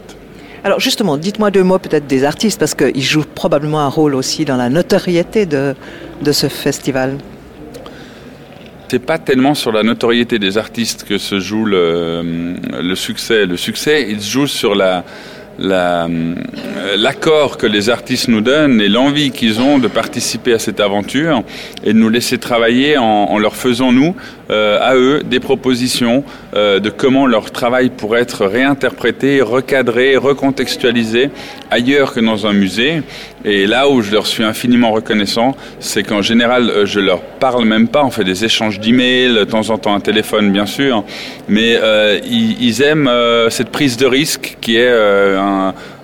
Alors 0.63 0.79
justement, 0.79 1.17
dites-moi 1.17 1.49
deux 1.49 1.63
mots 1.63 1.79
peut-être 1.79 2.05
des 2.05 2.23
artistes, 2.23 2.59
parce 2.59 2.75
qu'ils 2.75 3.01
jouent 3.01 3.25
probablement 3.25 3.81
un 3.81 3.87
rôle 3.87 4.13
aussi 4.13 4.45
dans 4.45 4.57
la 4.57 4.69
notoriété 4.69 5.47
de, 5.47 5.75
de 6.21 6.31
ce 6.31 6.47
festival. 6.47 7.17
C'est 8.89 8.99
pas 8.99 9.17
tellement 9.17 9.55
sur 9.55 9.71
la 9.71 9.83
notoriété 9.83 10.37
des 10.37 10.57
artistes 10.57 11.05
que 11.05 11.17
se 11.17 11.39
joue 11.39 11.65
le, 11.65 12.55
le 12.81 12.95
succès. 12.95 13.45
Le 13.45 13.57
succès, 13.57 14.05
il 14.09 14.21
se 14.21 14.29
joue 14.29 14.47
sur 14.47 14.75
la 14.75 15.03
la- 15.59 16.07
l'accord 16.97 17.57
que 17.57 17.67
les 17.67 17.89
artistes 17.89 18.27
nous 18.27 18.41
donnent 18.41 18.81
et 18.81 18.89
l'envie 18.89 19.31
qu'ils 19.31 19.59
ont 19.61 19.79
de 19.79 19.87
participer 19.87 20.53
à 20.53 20.59
cette 20.59 20.79
aventure 20.79 21.43
et 21.83 21.93
de 21.93 21.97
nous 21.97 22.09
laisser 22.09 22.37
travailler 22.37 22.97
en, 22.97 23.37
leur 23.39 23.55
faisant, 23.55 23.91
nous, 23.91 24.15
euh, 24.49 24.77
à 24.81 24.95
eux, 24.95 25.21
des 25.23 25.39
propositions 25.39 26.23
euh, 26.55 26.79
de 26.79 26.89
comment 26.89 27.25
leur 27.25 27.51
travail 27.51 27.89
pourrait 27.89 28.21
être 28.21 28.45
réinterprété, 28.45 29.41
recadré, 29.41 30.17
recontextualisé 30.17 31.29
ailleurs 31.69 32.13
que 32.13 32.19
dans 32.19 32.45
un 32.45 32.53
musée. 32.53 33.01
Et 33.45 33.65
là 33.65 33.89
où 33.89 34.01
je 34.01 34.11
leur 34.11 34.27
suis 34.27 34.43
infiniment 34.43 34.91
reconnaissant, 34.91 35.55
c'est 35.79 36.03
qu'en 36.03 36.21
général, 36.21 36.69
euh, 36.69 36.85
je 36.85 36.99
leur 36.99 37.21
parle 37.21 37.65
même 37.65 37.87
pas. 37.87 38.03
On 38.03 38.11
fait 38.11 38.23
des 38.25 38.43
échanges 38.43 38.79
d'emails, 38.79 39.33
de 39.33 39.43
temps 39.45 39.69
en 39.69 39.77
temps 39.77 39.95
un 39.95 39.99
téléphone, 40.01 40.51
bien 40.51 40.65
sûr, 40.65 41.03
mais 41.47 41.79
ils, 42.25 42.81
aiment 42.81 43.09
cette 43.49 43.69
prise 43.69 43.97
de 43.97 44.05
risque 44.05 44.57
qui 44.61 44.75
est 44.77 44.89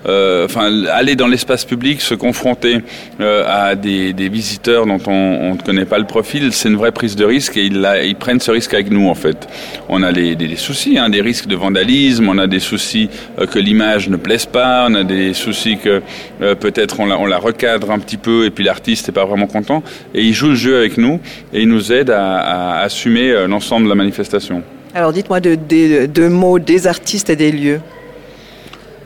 euh, 0.08 0.46
enfin, 0.46 0.86
aller 0.88 1.16
dans 1.16 1.28
l'espace 1.28 1.66
public, 1.66 2.00
se 2.00 2.14
confronter 2.14 2.78
euh, 3.20 3.44
à 3.46 3.76
des, 3.76 4.14
visiteurs 4.30 4.86
dont 4.86 5.00
on, 5.08 5.56
ne 5.56 5.62
connaît 5.62 5.86
pas 5.86 5.98
le 5.98 6.06
profil, 6.06 6.54
c'est 6.54 6.70
une 6.70 6.78
vraie 6.78 6.92
prise 6.92 7.16
de 7.16 7.26
risque 7.26 7.58
et 7.58 7.66
ils, 7.66 8.16
prennent 8.18 8.40
ce 8.40 8.52
risque 8.52 8.74
avec 8.74 8.90
nous 8.90 9.10
en 9.10 9.16
fait. 9.16 9.48
On 9.90 10.04
a 10.04 10.14
des, 10.14 10.56
soucis, 10.56 10.98
hein, 10.98 11.10
des 11.10 11.22
risques 11.22 11.48
de 11.48 11.56
vandalisme, 11.56 12.30
on 12.30 12.38
a 12.38 12.48
des 12.48 12.60
soucis 12.60 13.10
euh, 13.40 13.46
que 13.46 13.60
l'image 13.60 14.10
ne 14.10 14.16
plaise 14.16 14.46
pas, 14.46 14.88
on 14.90 14.96
a 14.96 15.04
des 15.04 15.34
soucis 15.34 15.78
que 15.78 16.02
peut-être 16.40 17.00
on 17.00 17.06
la, 17.06 17.38
recadre 17.38 17.92
un 17.92 18.00
petit 18.00 18.18
peu 18.18 18.46
et 18.46 18.50
puis 18.50 18.64
l'artiste 18.64 19.08
n'est 19.08 19.14
pas 19.14 19.26
vraiment 19.26 19.48
content. 19.48 19.84
Et 20.14 20.22
ils 20.22 20.34
jouent 20.34 20.50
le 20.50 20.56
jeu 20.56 20.78
avec 20.78 20.98
nous 20.98 21.20
et 21.54 21.62
ils 21.62 21.68
nous 21.68 21.92
aident 21.92 22.12
à, 22.12 22.80
assumer 22.80 23.46
l'ensemble 23.48 23.86
de 23.86 23.90
la 23.90 23.96
manifestation. 23.96 24.64
Alors 24.94 25.12
dites-moi 25.12 25.40
deux, 25.40 25.58
deux 26.08 26.30
mots 26.30 26.60
des 26.60 26.88
artistes 26.88 27.30
et 27.30 27.36
des 27.36 27.52
lieux. 27.52 27.82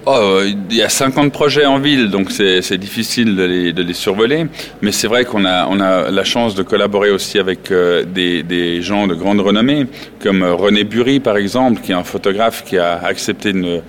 Oh, 0.08 0.14
euh, 0.16 0.52
il 0.72 0.76
y 0.76 0.82
a 0.82 0.90
50 0.90 1.32
projets 1.32 1.68
en 1.68 1.78
ville, 1.78 2.10
donc 2.10 2.32
c'est 2.32 2.78
difficile 2.80 3.36
de 3.36 3.44
les, 3.44 3.72
de 3.72 3.84
les 3.84 3.94
survoler. 3.94 4.48
Mais 4.82 4.92
c'est 4.92 5.08
vrai 5.08 5.26
qu'on 5.26 5.46
a, 5.46 5.68
on 5.68 5.80
a 5.80 6.10
la 6.10 6.24
chance 6.24 6.56
de 6.56 6.64
collaborer 6.64 7.12
aussi 7.12 7.38
avec 7.38 7.70
euh, 7.70 8.04
des, 8.04 8.42
des 8.42 8.82
gens 8.82 9.06
de 9.06 9.14
grande 9.14 9.42
renommée, 9.42 9.86
comme 10.20 10.42
René 10.42 10.86
Bury, 10.86 11.20
par 11.20 11.38
exemple, 11.38 11.82
qui 11.82 11.92
est 11.92 11.96
un 11.96 12.04
photographe 12.04 12.64
qui 12.66 12.80
a 12.80 13.00
accepté 13.04 13.52
euh, 13.54 13.82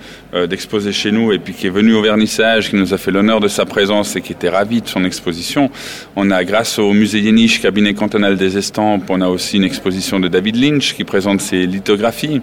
d'exposer 0.49 0.91
chez 0.91 1.11
nous 1.11 1.31
et 1.31 1.39
puis 1.39 1.53
qui 1.53 1.67
est 1.67 1.71
venu 1.71 1.93
au 1.93 2.01
vernissage, 2.01 2.69
qui 2.69 2.75
nous 2.75 2.93
a 2.93 2.97
fait 2.97 3.11
l'honneur 3.11 3.39
de 3.39 3.47
sa 3.47 3.65
présence 3.65 4.15
et 4.15 4.21
qui 4.21 4.31
était 4.31 4.49
ravi 4.49 4.81
de 4.81 4.87
son 4.87 5.05
exposition. 5.05 5.69
On 6.15 6.31
a, 6.31 6.43
grâce 6.43 6.79
au 6.79 6.91
musée 6.91 7.19
Yéniche, 7.19 7.61
cabinet 7.61 7.93
cantonal 7.93 8.35
des 8.35 8.57
estampes, 8.57 9.09
on 9.09 9.21
a 9.21 9.27
aussi 9.27 9.57
une 9.57 9.63
exposition 9.63 10.19
de 10.19 10.27
David 10.27 10.55
Lynch 10.55 10.95
qui 10.95 11.03
présente 11.03 11.41
ses 11.41 11.65
lithographies. 11.65 12.41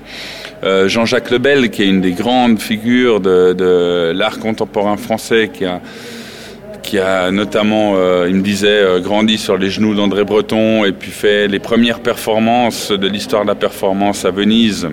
Euh, 0.63 0.89
Jean-Jacques 0.89 1.31
Lebel, 1.31 1.71
qui 1.71 1.83
est 1.83 1.89
une 1.89 2.01
des 2.01 2.13
grandes 2.13 2.61
figures 2.61 3.21
de, 3.21 4.13
l'art 4.15 4.39
contemporain 4.39 4.97
français, 4.97 5.51
qui 5.53 5.65
a 5.65 5.81
qui 6.83 6.99
a 6.99 7.31
notamment, 7.31 7.93
euh, 7.97 8.27
il 8.29 8.37
me 8.37 8.43
disait, 8.43 8.69
euh, 8.69 9.01
grandi 9.01 9.37
sur 9.37 9.59
les 9.59 9.69
genoux 9.69 9.95
d'André 9.95 10.25
Breton 10.25 10.87
et 10.87 10.93
puis 10.93 11.11
fait 11.11 11.47
les 11.47 11.59
premières 11.59 12.01
performances 12.01 12.91
de 12.91 13.07
l'histoire 13.07 13.43
de 13.43 13.49
la 13.49 13.55
performance 13.55 14.25
à 14.25 14.31
Venise 14.31 14.89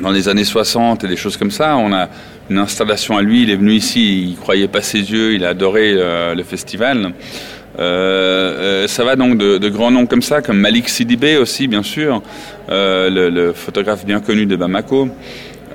dans 0.00 0.10
les 0.10 0.28
années 0.28 0.44
60 0.44 1.04
et 1.04 1.08
des 1.08 1.16
choses 1.16 1.36
comme 1.36 1.50
ça. 1.50 1.76
On 1.76 1.92
a 1.92 2.08
une 2.50 2.58
installation 2.58 3.16
à 3.16 3.22
lui, 3.22 3.42
il 3.42 3.50
est 3.50 3.56
venu 3.56 3.72
ici, 3.72 4.30
il 4.30 4.36
croyait 4.36 4.68
pas 4.68 4.82
ses 4.82 4.98
yeux, 4.98 5.34
il 5.34 5.44
a 5.44 5.50
adoré 5.50 5.94
euh, 5.96 6.34
le 6.34 6.42
festival. 6.42 7.12
Euh, 7.78 8.82
euh, 8.84 8.88
ça 8.88 9.04
va 9.04 9.16
donc 9.16 9.38
de, 9.38 9.58
de 9.58 9.68
grands 9.68 9.90
noms 9.90 10.06
comme 10.06 10.22
ça, 10.22 10.42
comme 10.42 10.58
Malik 10.58 10.88
Sidibé 10.88 11.38
aussi, 11.38 11.68
bien 11.68 11.82
sûr, 11.82 12.22
euh, 12.68 13.08
le, 13.08 13.30
le 13.30 13.52
photographe 13.52 14.04
bien 14.04 14.20
connu 14.20 14.44
de 14.46 14.56
Bamako, 14.56 15.08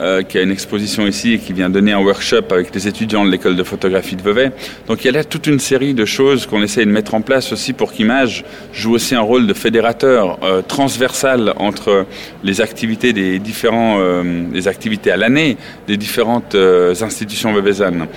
euh, 0.02 0.22
qui 0.24 0.38
a 0.38 0.42
une 0.42 0.52
exposition 0.52 1.06
ici 1.08 1.34
et 1.34 1.38
qui 1.40 1.54
vient 1.54 1.70
donner 1.70 1.92
un 1.92 2.00
workshop 2.00 2.44
avec 2.52 2.74
les 2.74 2.88
étudiants 2.88 3.26
de 3.26 3.32
l'école 3.32 3.56
de 3.56 3.64
photographie 3.64 4.16
de 4.16 4.22
Vevey. 4.22 4.52
Donc 4.88 5.04
il 5.04 5.06
y 5.06 5.10
a 5.10 5.14
là 5.14 5.24
toute 5.24 5.48
une 5.48 5.60
série 5.60 5.94
de 5.94 6.06
choses 6.06 6.46
qu'on 6.46 6.62
essaie 6.64 6.86
de 6.86 6.92
mettre 6.92 7.14
en 7.16 7.22
place 7.22 7.52
aussi 7.52 7.74
pour 7.74 7.92
qu'Image 7.94 8.44
joue 8.74 8.94
aussi 8.94 9.16
un 9.16 9.22
rôle 9.22 9.48
de 9.48 9.54
fédérateur 9.54 10.40
euh, 10.44 10.62
transversal 10.62 11.54
entre 11.58 12.06
les 12.44 12.62
activités 12.62 13.14
des 13.14 13.40
différents, 13.40 13.98
euh, 14.00 14.44
les 14.54 14.68
activités 14.68 15.12
à 15.12 15.18
l'année 15.18 15.58
des 15.88 15.98
différentes 15.98 16.56
institutions 16.56 17.54
veveysannes. 17.54 18.08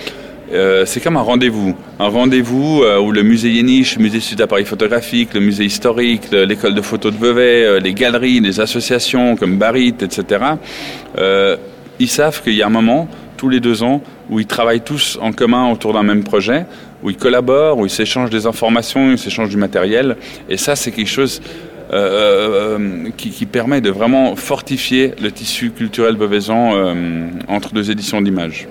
C'est 0.85 1.01
comme 1.01 1.15
un 1.15 1.21
rendez-vous. 1.21 1.77
Un 1.97 2.09
rendez-vous 2.09 2.83
où 2.83 3.11
le 3.13 3.23
musée 3.23 3.49
Yéniche, 3.51 3.95
le 3.95 4.03
musée 4.03 4.19
sud 4.19 4.37
d'appareil 4.39 4.65
photographique, 4.65 5.29
le 5.33 5.39
musée 5.39 5.63
historique, 5.63 6.23
le- 6.31 6.43
l'école 6.43 6.75
de 6.75 6.81
photo 6.81 7.09
de 7.09 7.15
Vevey, 7.15 7.79
les 7.79 7.93
galeries, 7.93 8.41
les 8.41 8.59
associations 8.59 9.37
comme 9.37 9.57
Barit, 9.57 9.95
etc., 10.01 10.43
ils 12.01 12.09
savent 12.09 12.41
qu'il 12.41 12.55
y 12.55 12.63
a 12.63 12.65
un 12.65 12.71
moment, 12.71 13.07
tous 13.37 13.47
les 13.47 13.59
deux 13.59 13.83
ans, 13.83 14.01
où 14.29 14.39
ils 14.39 14.47
travaillent 14.47 14.81
tous 14.81 15.19
en 15.21 15.31
commun 15.31 15.71
autour 15.71 15.93
d'un 15.93 16.03
même 16.03 16.23
projet, 16.23 16.65
où 17.03 17.11
ils 17.11 17.17
collaborent, 17.17 17.77
où 17.77 17.85
ils 17.85 17.91
s'échangent 17.91 18.31
des 18.31 18.47
informations, 18.47 19.11
ils 19.11 19.19
s'échangent 19.19 19.49
du 19.49 19.57
matériel. 19.57 20.17
Et 20.49 20.57
ça, 20.57 20.75
c'est 20.75 20.91
quelque 20.91 21.09
chose 21.09 21.41
euh, 21.93 22.77
euh, 22.79 23.09
qui, 23.17 23.45
permet 23.45 23.81
de 23.81 23.89
vraiment 23.89 24.35
fortifier 24.35 25.13
le 25.21 25.31
tissu 25.31 25.71
culturel 25.71 26.15
bevaisan 26.15 26.71
euh, 26.73 27.27
entre 27.47 27.73
deux 27.73 27.91
éditions 27.91 28.21
d'images. 28.21 28.67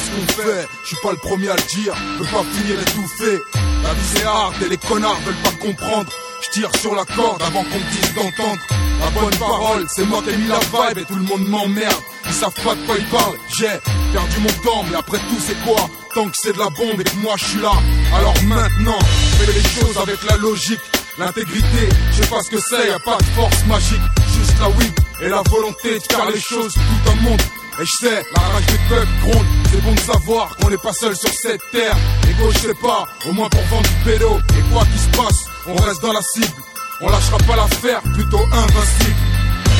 Ce 0.00 0.10
qu'on 0.10 0.42
fait. 0.42 0.68
Je 0.82 0.88
suis 0.88 0.96
pas 1.02 1.12
le 1.12 1.18
premier 1.18 1.48
à 1.48 1.56
le 1.56 1.62
dire, 1.62 1.94
je 2.18 2.22
veux 2.22 2.30
pas 2.30 2.44
finir 2.54 2.80
étouffé. 2.80 3.38
La 3.82 3.94
vie 3.94 4.08
c'est 4.14 4.24
hard 4.24 4.54
et 4.62 4.68
les 4.68 4.76
connards 4.76 5.20
veulent 5.24 5.42
pas 5.42 5.52
comprendre. 5.60 6.10
Je 6.42 6.60
tire 6.60 6.70
sur 6.80 6.94
la 6.94 7.04
corde 7.04 7.42
avant 7.42 7.62
qu'on 7.64 7.78
me 7.78 7.90
dise 7.90 8.14
d'entendre. 8.14 8.60
La 9.00 9.20
bonne 9.20 9.36
parole, 9.36 9.86
c'est 9.94 10.04
moi 10.04 10.22
qui 10.22 10.30
ai 10.30 10.36
mis 10.36 10.48
la 10.48 10.58
vibe 10.58 10.98
et 10.98 11.04
tout 11.04 11.14
le 11.14 11.22
monde 11.22 11.46
m'emmerde. 11.48 12.02
Ils 12.26 12.32
savent 12.32 12.52
pas 12.64 12.74
de 12.74 12.80
quoi 12.86 12.96
ils 12.98 13.06
parlent. 13.06 13.38
J'ai 13.58 13.78
perdu 14.12 14.40
mon 14.40 14.70
temps, 14.70 14.84
mais 14.90 14.96
après 14.96 15.18
tout 15.18 15.40
c'est 15.46 15.58
quoi? 15.64 15.88
Tant 16.14 16.26
que 16.26 16.36
c'est 16.40 16.52
de 16.52 16.58
la 16.58 16.70
bombe 16.70 17.00
et 17.00 17.04
que 17.04 17.16
moi 17.16 17.34
je 17.36 17.44
suis 17.44 17.60
là. 17.60 17.72
Alors 18.14 18.34
maintenant, 18.44 18.98
fais 19.38 19.52
les 19.52 19.62
choses 19.62 19.96
avec 19.98 20.22
la 20.28 20.36
logique. 20.36 20.80
L'intégrité, 21.18 21.88
je 22.12 22.22
sais 22.22 22.28
pas 22.28 22.42
ce 22.42 22.50
que 22.50 22.60
c'est, 22.60 22.88
y 22.88 22.90
a 22.90 22.98
pas 22.98 23.18
de 23.18 23.24
force 23.36 23.66
magique, 23.66 24.00
juste 24.34 24.58
la 24.60 24.70
oui 24.70 24.90
et 25.20 25.28
la 25.28 25.42
volonté 25.42 25.98
de 25.98 26.04
faire 26.10 26.30
les 26.30 26.40
choses 26.40 26.72
tout 26.72 27.10
un 27.10 27.14
monde. 27.22 27.42
Et 27.80 27.86
je 27.86 27.96
sais, 27.96 28.22
la 28.36 28.42
rage 28.42 28.66
des 28.66 28.78
peuples 28.90 29.08
gronde, 29.22 29.46
c'est 29.70 29.82
bon 29.82 29.94
de 29.94 30.00
savoir 30.00 30.54
qu'on 30.56 30.68
n'est 30.68 30.76
pas 30.76 30.92
seul 30.92 31.16
sur 31.16 31.30
cette 31.30 31.62
terre. 31.72 31.96
Et 32.28 32.52
je 32.52 32.58
sais 32.58 32.74
pas, 32.74 33.08
au 33.26 33.32
moins 33.32 33.48
pour 33.48 33.62
vendre 33.70 33.88
du 33.88 34.04
pédo. 34.04 34.38
Et 34.58 34.62
quoi 34.70 34.82
qu'il 34.84 35.00
se 35.00 35.08
passe, 35.16 35.46
on 35.66 35.74
reste 35.76 36.02
dans 36.02 36.12
la 36.12 36.20
cible. 36.20 36.62
On 37.00 37.08
lâchera 37.08 37.38
pas 37.38 37.56
l'affaire, 37.56 38.02
plutôt 38.02 38.44
invincible. 38.52 39.16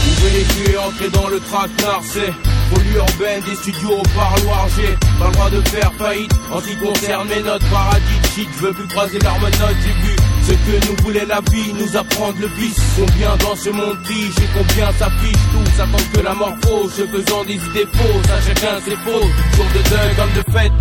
Ouvrez 0.08 0.30
les 0.30 0.72
yeux, 0.72 0.80
entrez 0.80 1.10
dans 1.10 1.28
le 1.28 1.40
traquenard, 1.40 2.00
c'est 2.04 2.32
folie 2.72 2.94
urbaine 2.96 3.42
des 3.42 3.54
studios 3.56 3.98
au 3.98 4.02
parloir. 4.16 4.66
J'ai 4.76 4.96
pas 5.18 5.26
le 5.26 5.32
droit 5.32 5.50
de 5.50 5.68
faire 5.68 5.92
faillite 5.98 6.32
en 6.50 6.60
ce 6.60 6.68
qui 6.68 6.76
concerne 6.78 7.28
mes 7.28 7.42
notes 7.42 7.64
paradis. 7.70 8.48
Je 8.56 8.64
veux 8.64 8.72
plus 8.72 8.88
croiser 8.88 9.18
l'arme 9.18 9.44
note, 9.44 9.76
j'ai 9.84 10.08
vu 10.08 10.16
ce 10.50 10.54
que 10.54 10.86
nous 10.86 10.96
voulait 11.02 11.26
la 11.26 11.40
vie, 11.50 11.72
nous 11.72 11.96
apprendre 11.96 12.38
le 12.40 12.48
vice. 12.48 12.80
Combien 12.96 13.36
dans 13.36 13.56
ce 13.56 13.70
monde 13.70 13.98
tige 14.06 14.36
et 14.38 14.48
combien 14.56 14.92
s'affiche 14.92 15.42
Tous 15.52 15.82
attendent 15.82 16.12
que 16.12 16.20
la 16.20 16.34
mort 16.34 16.56
fausse, 16.64 17.00
faisant 17.12 17.44
des 17.44 17.54
idées 17.54 17.88
fausses. 17.92 18.30
À 18.30 18.40
chacun 18.40 18.80
ses 18.84 18.96
fautes, 18.96 19.30
jour 19.56 19.66
de 19.74 19.88
deuil 19.90 20.16
comme 20.16 20.32
de 20.32 20.52
fête. 20.52 20.72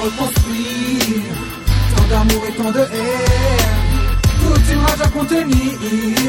reconstruire. 0.00 1.22
Tant 1.94 2.06
d'amour 2.08 2.42
et 2.48 2.52
tant 2.52 2.70
de 2.70 2.80
haine. 2.80 4.10
Toute 4.40 4.72
une 4.72 4.80
rage 4.80 5.00
à 5.04 5.08
contenir. 5.08 6.19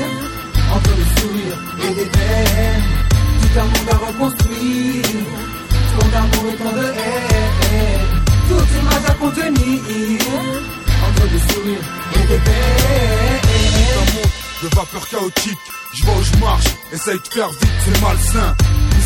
Essaye 16.91 17.19
de 17.19 17.33
faire 17.33 17.49
vite, 17.49 17.71
c'est 17.85 18.01
malsain. 18.01 18.55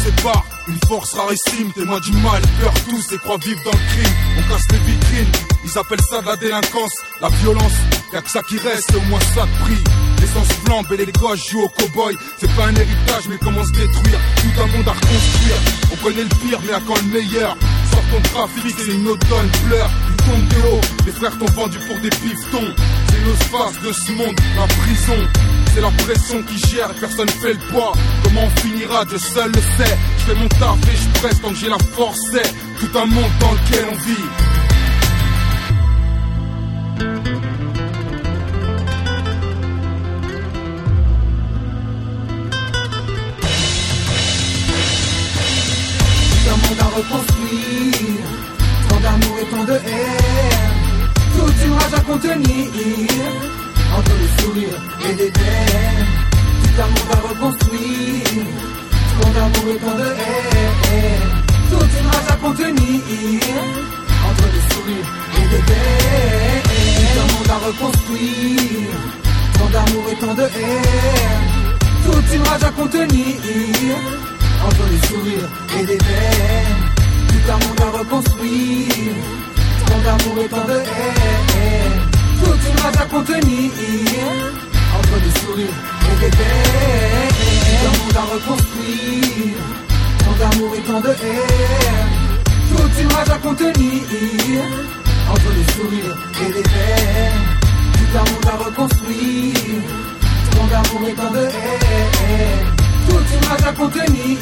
C'est 0.03 0.21
pas 0.21 0.43
une 0.67 0.77
force 0.87 1.13
rarissime, 1.13 1.71
témoin 1.73 1.99
du 1.99 2.11
mal, 2.11 2.39
peur 2.61 2.73
tous 2.87 3.11
et 3.11 3.17
croient 3.17 3.39
vivre 3.43 3.59
dans 3.63 3.71
le 3.71 3.77
crime. 3.77 4.15
On 4.37 4.53
casse 4.53 4.67
les 4.71 4.77
vitrines, 4.77 5.31
ils 5.63 5.77
appellent 5.79 6.05
ça 6.07 6.21
de 6.21 6.27
la 6.27 6.35
délinquance, 6.35 6.93
la 7.21 7.29
violence, 7.29 7.73
y'a 8.13 8.21
que 8.21 8.29
ça 8.29 8.41
qui 8.47 8.59
reste, 8.59 8.93
au 8.93 9.01
moins 9.09 9.19
ça 9.33 9.45
de 9.47 9.63
prix. 9.63 9.83
L'essence 10.21 10.47
flambe 10.63 10.85
et 10.91 11.05
les 11.05 11.11
gosses 11.11 11.49
jouent 11.49 11.63
au 11.63 11.69
cowboy. 11.69 12.15
C'est 12.37 12.53
pas 12.55 12.65
un 12.65 12.75
héritage, 12.75 13.23
mais 13.29 13.37
comment 13.39 13.63
se 13.63 13.71
détruire? 13.71 14.19
Tout 14.35 14.61
un 14.61 14.67
monde 14.67 14.87
à 14.87 14.91
reconstruire. 14.91 15.57
On 15.91 15.95
connaît 16.03 16.23
le 16.23 16.47
pire, 16.47 16.59
mais 16.67 16.73
à 16.73 16.81
quand 16.85 17.01
le 17.01 17.09
meilleur? 17.11 17.57
Sort 17.91 18.03
ton 18.11 18.21
trafic, 18.29 18.75
c'est 18.77 18.91
une 18.91 19.07
automne, 19.07 19.49
pleure. 19.67 19.89
Tu 20.07 20.23
tombes 20.29 20.47
de 20.49 20.67
haut, 20.69 20.81
les 21.07 21.11
frères 21.13 21.37
t'ont 21.39 21.51
vendu 21.53 21.79
pour 21.87 21.99
des 21.99 22.09
pistons. 22.09 22.73
C'est 23.09 23.25
l'osphase 23.25 23.81
de 23.81 23.91
ce 23.91 24.11
monde, 24.11 24.35
la 24.55 24.67
prison. 24.67 25.27
C'est 25.75 25.81
la 25.81 25.91
pression 25.91 26.41
qui 26.43 26.57
gère 26.69 26.89
et 26.89 26.99
personne 27.01 27.27
fait 27.27 27.51
le 27.51 27.59
poids. 27.69 27.91
Comment 28.23 28.43
on 28.45 28.61
finira, 28.61 29.03
Dieu 29.03 29.17
seul 29.17 29.51
le 29.51 29.59
sait. 29.59 29.97
Je 30.19 30.23
fais 30.23 30.35
mon 30.35 30.47
taf 30.47 30.77
et 30.87 30.95
je 30.95 31.19
presse 31.19 31.41
tant 31.41 31.49
que 31.49 31.55
j'ai 31.55 31.67
la 31.67 31.77
force. 31.77 32.17
C'est 32.31 32.53
tout 32.79 32.97
un 32.97 33.05
monde 33.05 33.31
dans 33.41 33.51
lequel 33.51 33.85
on 33.91 33.95
vit. 34.07 34.23
reconstruire. 46.95 48.25
Tant 48.87 48.99
d'amour 49.01 49.37
et 49.41 49.45
tant 49.45 49.63
de 49.65 49.73
haine. 49.73 51.09
Toute 51.35 51.65
une 51.65 51.73
rage 51.73 51.93
à 51.93 51.99
contenir. 51.99 53.54
Entre 54.05 54.15
les 54.21 54.41
sourires 54.41 54.81
et 55.09 55.31
peines. 55.31 56.05
Tout 56.63 56.81
monde 56.81 57.11
à 57.11 57.19
reconstruire. 57.27 58.45
Tant 59.21 59.29
d'amour 59.29 59.65
et 59.73 59.79
tant 59.79 59.95
de 59.95 60.09
haine. 60.21 61.27
Toute 61.71 61.93
une 61.99 62.07
rage 62.07 62.29
à 62.29 62.35
contenir. 62.35 63.01
Entre 64.27 64.47
les 64.53 64.65
sourires 64.73 65.09
et 65.35 65.61
peines. 65.67 66.63
Tout 67.13 67.27
monde 67.33 67.49
à 67.49 67.57
reconstruire. 67.67 68.95
Tant 69.57 69.69
d'amour 69.73 70.05
et 70.11 70.15
tant 70.15 70.33
de 70.33 70.43
haine. 70.43 71.75
Toute 72.05 72.35
une 72.35 72.43
rage 72.47 72.63
à 72.63 72.69
contenir 72.69 73.95
entre 74.67 74.85
les 74.91 75.07
sourires 75.07 75.49
et 75.79 75.85
peines. 75.85 76.85
Tout 77.27 77.51
monde 77.51 77.81
à 77.81 77.97
reconstruire, 77.97 79.15
tant 79.85 79.99
d'amour 79.99 80.43
et 80.43 80.47
tant 80.47 80.65
de 80.65 80.73
haine. 80.73 82.14
Une 82.37 82.79
rage 82.81 82.97
à 82.99 83.05
contenir, 83.05 83.71
entre 84.97 85.15
les 85.23 85.39
sourires 85.39 85.77
et 86.01 86.21
les 86.21 86.29
peines. 86.29 87.33
Tout 87.65 87.87
un 87.87 87.93
monde 88.03 88.17
à 88.17 88.25
reconstruire, 88.33 89.57
tant 90.19 90.35
d'amour 90.39 90.75
et 90.75 90.81
tant 90.81 90.99
de 90.99 91.09
haine. 91.09 92.11
Toute 92.69 93.01
une 93.01 93.11
rage 93.13 93.29
à 93.29 93.37
contenir, 93.37 94.63
entre 95.31 95.49
les 95.55 95.73
sourires 95.73 96.17
et 96.41 96.53
les 96.53 96.63
peines. 96.63 97.43
Tout 97.93 98.17
un 98.17 98.25
monde 98.31 98.47
à 98.51 98.63
reconstruire, 98.65 99.81
tant 100.51 100.67
d'amour 100.67 101.07
et 101.07 101.13
tant 101.13 101.31
de 101.31 101.39
haine. 101.39 102.75
Toute 103.07 103.27
une 103.31 103.47
rage 103.47 103.65
à 103.65 103.71
contenir 103.71 104.37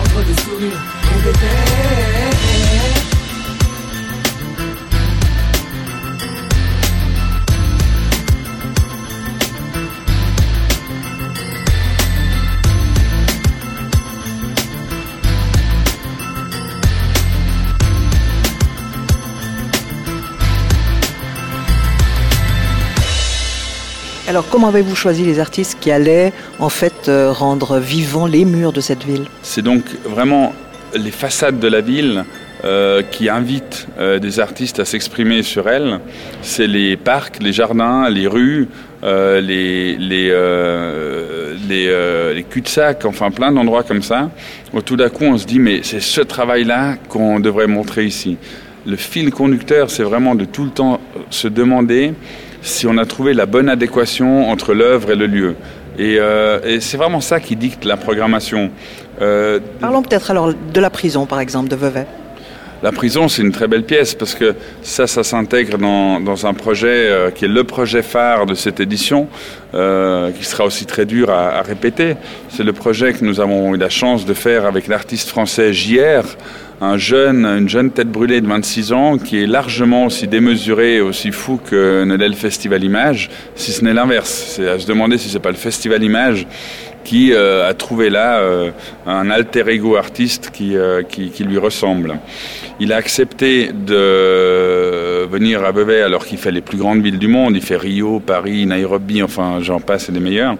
Entre 0.00 0.24
des 0.26 0.42
sourires 0.42 0.80
et 1.10 1.22
des 1.22 1.32
peines 1.32 3.11
Alors, 24.32 24.48
comment 24.48 24.68
avez-vous 24.68 24.96
choisi 24.96 25.26
les 25.26 25.40
artistes 25.40 25.76
qui 25.78 25.90
allaient 25.90 26.32
en 26.58 26.70
fait 26.70 27.10
euh, 27.10 27.30
rendre 27.30 27.78
vivants 27.78 28.26
les 28.26 28.46
murs 28.46 28.72
de 28.72 28.80
cette 28.80 29.04
ville? 29.04 29.24
C'est 29.42 29.60
donc 29.60 29.82
vraiment 30.06 30.54
les 30.94 31.10
façades 31.10 31.60
de 31.60 31.68
la 31.68 31.82
ville 31.82 32.24
euh, 32.64 33.02
qui 33.02 33.28
invitent 33.28 33.88
euh, 33.98 34.18
des 34.18 34.40
artistes 34.40 34.80
à 34.80 34.86
s'exprimer 34.86 35.42
sur 35.42 35.68
elles. 35.68 36.00
C'est 36.40 36.66
les 36.66 36.96
parcs, 36.96 37.42
les 37.42 37.52
jardins, 37.52 38.08
les 38.08 38.26
rues, 38.26 38.68
les, 39.02 39.98
cul-de-sac, 42.48 43.04
enfin 43.04 43.30
plein 43.32 43.52
d'endroits 43.52 43.82
comme 43.82 44.02
ça, 44.02 44.30
tout 44.86 44.96
d'un 44.96 45.10
coup 45.10 45.24
on 45.24 45.36
se 45.36 45.44
dit 45.44 45.58
mais 45.58 45.80
c'est 45.82 46.00
ce 46.00 46.22
travail-là 46.22 46.94
qu'on 47.10 47.38
devrait 47.38 47.66
montrer 47.66 48.06
ici. 48.06 48.38
Le 48.86 48.96
fil 48.96 49.30
conducteur, 49.30 49.90
c'est 49.90 50.04
vraiment 50.04 50.34
de 50.34 50.46
tout 50.46 50.64
le 50.64 50.70
temps 50.70 51.00
se 51.28 51.48
demander 51.48 52.14
si 52.62 52.86
on 52.86 52.96
a 52.96 53.04
trouvé 53.04 53.34
la 53.34 53.46
bonne 53.46 53.68
adéquation 53.68 54.48
entre 54.48 54.72
l'œuvre 54.72 55.10
et 55.10 55.16
le 55.16 55.26
lieu. 55.26 55.56
Euh, 56.00 56.60
et, 56.64 56.80
c'est 56.80 56.96
vraiment 56.96 57.20
ça 57.20 57.40
qui 57.40 57.56
dicte 57.56 57.84
la 57.84 57.96
programmation. 57.96 58.70
Euh, 59.20 59.60
Parlons 59.80 60.02
peut-être 60.02 60.30
alors 60.30 60.52
de 60.54 60.80
la 60.80 60.90
prison, 60.90 61.26
par 61.26 61.40
exemple, 61.40 61.68
de 61.68 61.76
Vevey. 61.76 62.06
La 62.82 62.90
prison, 62.90 63.28
c'est 63.28 63.42
une 63.42 63.52
très 63.52 63.68
belle 63.68 63.84
pièce 63.84 64.14
parce 64.14 64.34
que 64.34 64.56
ça, 64.82 65.06
ça 65.06 65.22
s'intègre 65.22 65.78
dans, 65.78 66.18
dans, 66.18 66.46
un 66.46 66.54
projet 66.54 66.88
euh, 66.88 67.30
qui 67.30 67.44
est 67.44 67.48
le 67.48 67.62
projet 67.62 68.02
phare 68.02 68.44
de 68.44 68.54
cette 68.54 68.80
édition, 68.80 69.28
qui 69.72 70.44
sera 70.44 70.64
aussi 70.64 70.84
très 70.84 71.06
dur 71.06 71.30
à, 71.30 71.58
à 71.58 71.62
répéter. 71.62 72.16
C'est 72.48 72.64
le 72.64 72.72
projet 72.72 73.12
que 73.12 73.24
nous 73.24 73.40
avons 73.40 73.74
eu 73.74 73.78
la 73.78 73.88
chance 73.88 74.24
de 74.26 74.34
faire 74.34 74.66
avec 74.66 74.88
l'artiste 74.88 75.28
français 75.28 75.72
JR, 75.72 76.24
un 76.82 76.98
jeune, 76.98 77.46
une 77.46 77.68
jeune 77.68 77.92
tête 77.92 78.10
brûlée 78.10 78.40
de 78.40 78.48
26 78.48 78.92
ans 78.92 79.16
qui 79.16 79.40
est 79.40 79.46
largement 79.46 80.06
aussi 80.06 80.26
démesuré 80.26 80.96
et 80.96 81.00
aussi 81.00 81.30
fou 81.30 81.60
que 81.64 82.02
ne 82.02 82.16
l'est 82.16 82.28
le 82.28 82.34
Festival 82.34 82.82
Image, 82.82 83.30
si 83.54 83.70
ce 83.70 83.84
n'est 83.84 83.94
l'inverse. 83.94 84.54
C'est 84.56 84.68
à 84.68 84.78
se 84.80 84.86
demander 84.88 85.16
si 85.16 85.28
c'est 85.28 85.38
pas 85.38 85.52
le 85.52 85.56
Festival 85.56 86.02
Image 86.02 86.44
qui 87.04 87.32
euh, 87.32 87.68
a 87.68 87.74
trouvé 87.74 88.10
là 88.10 88.40
euh, 88.40 88.70
un 89.06 89.30
alter 89.30 89.68
ego 89.68 89.96
artiste 89.96 90.50
qui, 90.50 90.76
euh, 90.76 91.02
qui, 91.04 91.30
qui, 91.30 91.44
lui 91.44 91.58
ressemble. 91.58 92.18
Il 92.80 92.92
a 92.92 92.96
accepté 92.96 93.70
de 93.72 95.24
venir 95.26 95.64
à 95.64 95.70
Vevey 95.70 96.02
alors 96.02 96.26
qu'il 96.26 96.38
fait 96.38 96.50
les 96.52 96.62
plus 96.62 96.78
grandes 96.78 97.02
villes 97.02 97.18
du 97.18 97.28
monde. 97.28 97.54
Il 97.54 97.62
fait 97.62 97.76
Rio, 97.76 98.18
Paris, 98.18 98.66
Nairobi, 98.66 99.22
enfin 99.22 99.58
j'en 99.60 99.78
passe, 99.78 100.06
c'est 100.06 100.12
les 100.12 100.20
meilleurs 100.20 100.56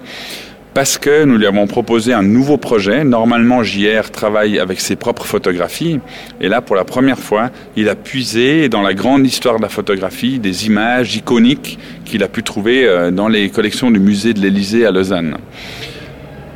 parce 0.75 0.97
que 0.97 1.25
nous 1.25 1.37
lui 1.37 1.47
avons 1.47 1.67
proposé 1.67 2.13
un 2.13 2.23
nouveau 2.23 2.57
projet. 2.57 3.05
Normalement, 3.05 3.63
JR 3.63 4.11
travaille 4.11 4.59
avec 4.59 4.81
ses 4.81 4.97
propres 4.97 5.27
photographies. 5.27 6.01
Et 6.41 6.49
là, 6.49 6.63
pour 6.63 6.77
la 6.77 6.85
première 6.85 7.19
fois, 7.19 7.51
il 7.77 7.89
a 7.89 7.95
puisé 7.95 8.69
dans 8.69 8.83
la 8.83 8.95
grande 8.95 9.27
histoire 9.27 9.57
de 9.59 9.63
la 9.63 9.69
photographie 9.69 10.39
des 10.39 10.67
images 10.67 11.15
iconiques 11.17 11.79
qu'il 12.05 12.23
a 12.23 12.29
pu 12.29 12.43
trouver 12.43 12.87
euh, 12.87 13.11
dans 13.11 13.29
les 13.29 13.51
collections 13.51 13.91
du 13.91 14.01
musée 14.01 14.33
de 14.33 14.41
l'Élysée 14.41 14.87
à 14.87 14.91
Lausanne. 14.91 15.37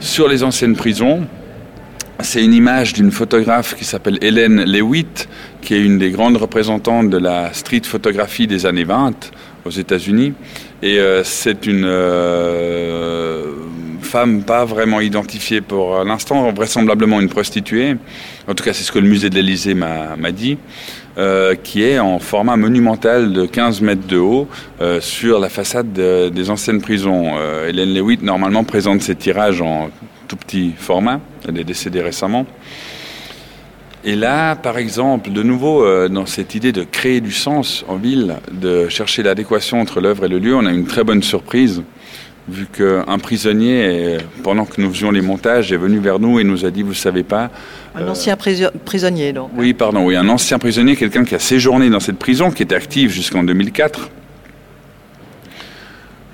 Sur 0.00 0.28
les 0.28 0.42
anciennes 0.42 0.76
prisons, 0.76 1.26
c'est 2.20 2.42
une 2.42 2.54
image 2.54 2.94
d'une 2.94 3.10
photographe 3.10 3.74
qui 3.76 3.84
s'appelle 3.84 4.18
Hélène 4.22 4.64
Lewitt, 4.64 5.28
qui 5.60 5.74
est 5.74 5.80
une 5.80 5.98
des 5.98 6.10
grandes 6.10 6.38
représentantes 6.38 7.10
de 7.10 7.18
la 7.18 7.52
street 7.52 7.82
photographie 7.84 8.46
des 8.46 8.64
années 8.64 8.84
20 8.84 9.32
aux 9.66 9.70
États-Unis. 9.70 10.32
Et 10.82 10.98
euh, 10.98 11.22
c'est 11.24 11.66
une 11.66 11.84
euh, 11.84 13.42
femme 14.06 14.42
pas 14.42 14.64
vraiment 14.64 15.00
identifiée 15.00 15.60
pour 15.60 16.02
l'instant, 16.04 16.50
vraisemblablement 16.52 17.20
une 17.20 17.28
prostituée. 17.28 17.96
En 18.48 18.54
tout 18.54 18.64
cas, 18.64 18.72
c'est 18.72 18.84
ce 18.84 18.92
que 18.92 18.98
le 18.98 19.08
musée 19.08 19.28
de 19.28 19.34
l'Élysée 19.34 19.74
m'a 19.74 20.32
dit. 20.32 20.58
Euh, 21.18 21.54
qui 21.54 21.82
est 21.82 21.98
en 21.98 22.18
format 22.18 22.58
monumental 22.58 23.32
de 23.32 23.46
15 23.46 23.80
mètres 23.80 24.06
de 24.06 24.18
haut 24.18 24.48
euh, 24.82 25.00
sur 25.00 25.38
la 25.38 25.48
façade 25.48 25.90
des 25.94 26.50
anciennes 26.50 26.82
prisons. 26.82 27.38
Euh, 27.38 27.70
Hélène 27.70 27.94
Lewitt, 27.94 28.22
normalement, 28.22 28.64
présente 28.64 29.00
ses 29.00 29.14
tirages 29.14 29.62
en 29.62 29.88
tout 30.28 30.36
petit 30.36 30.74
format. 30.76 31.20
Elle 31.48 31.58
est 31.58 31.64
décédée 31.64 32.02
récemment. 32.02 32.44
Et 34.04 34.14
là, 34.14 34.56
par 34.56 34.76
exemple, 34.76 35.32
de 35.32 35.42
nouveau, 35.42 36.08
dans 36.08 36.26
cette 36.26 36.54
idée 36.54 36.70
de 36.70 36.84
créer 36.84 37.22
du 37.22 37.32
sens 37.32 37.84
en 37.88 37.96
ville, 37.96 38.36
de 38.52 38.88
chercher 38.88 39.22
l'adéquation 39.22 39.80
entre 39.80 40.02
l'œuvre 40.02 40.26
et 40.26 40.28
le 40.28 40.38
lieu, 40.38 40.54
on 40.54 40.66
a 40.66 40.70
une 40.70 40.84
très 40.84 41.02
bonne 41.02 41.22
surprise 41.22 41.82
vu 42.48 42.66
qu'un 42.66 43.18
prisonnier, 43.18 44.18
pendant 44.42 44.64
que 44.64 44.80
nous 44.80 44.90
faisions 44.92 45.10
les 45.10 45.20
montages, 45.20 45.72
est 45.72 45.76
venu 45.76 45.98
vers 45.98 46.18
nous 46.18 46.38
et 46.38 46.44
nous 46.44 46.64
a 46.64 46.70
dit, 46.70 46.82
vous 46.82 46.94
savez 46.94 47.22
pas... 47.22 47.50
Un 47.94 48.02
euh, 48.02 48.10
ancien 48.10 48.36
prisonnier, 48.36 49.32
donc. 49.32 49.50
Oui, 49.56 49.74
pardon, 49.74 50.04
oui, 50.06 50.16
un 50.16 50.28
ancien 50.28 50.58
prisonnier, 50.58 50.96
quelqu'un 50.96 51.24
qui 51.24 51.34
a 51.34 51.38
séjourné 51.38 51.90
dans 51.90 52.00
cette 52.00 52.18
prison, 52.18 52.50
qui 52.50 52.62
était 52.62 52.74
active 52.74 53.10
jusqu'en 53.10 53.42
2004 53.42 54.10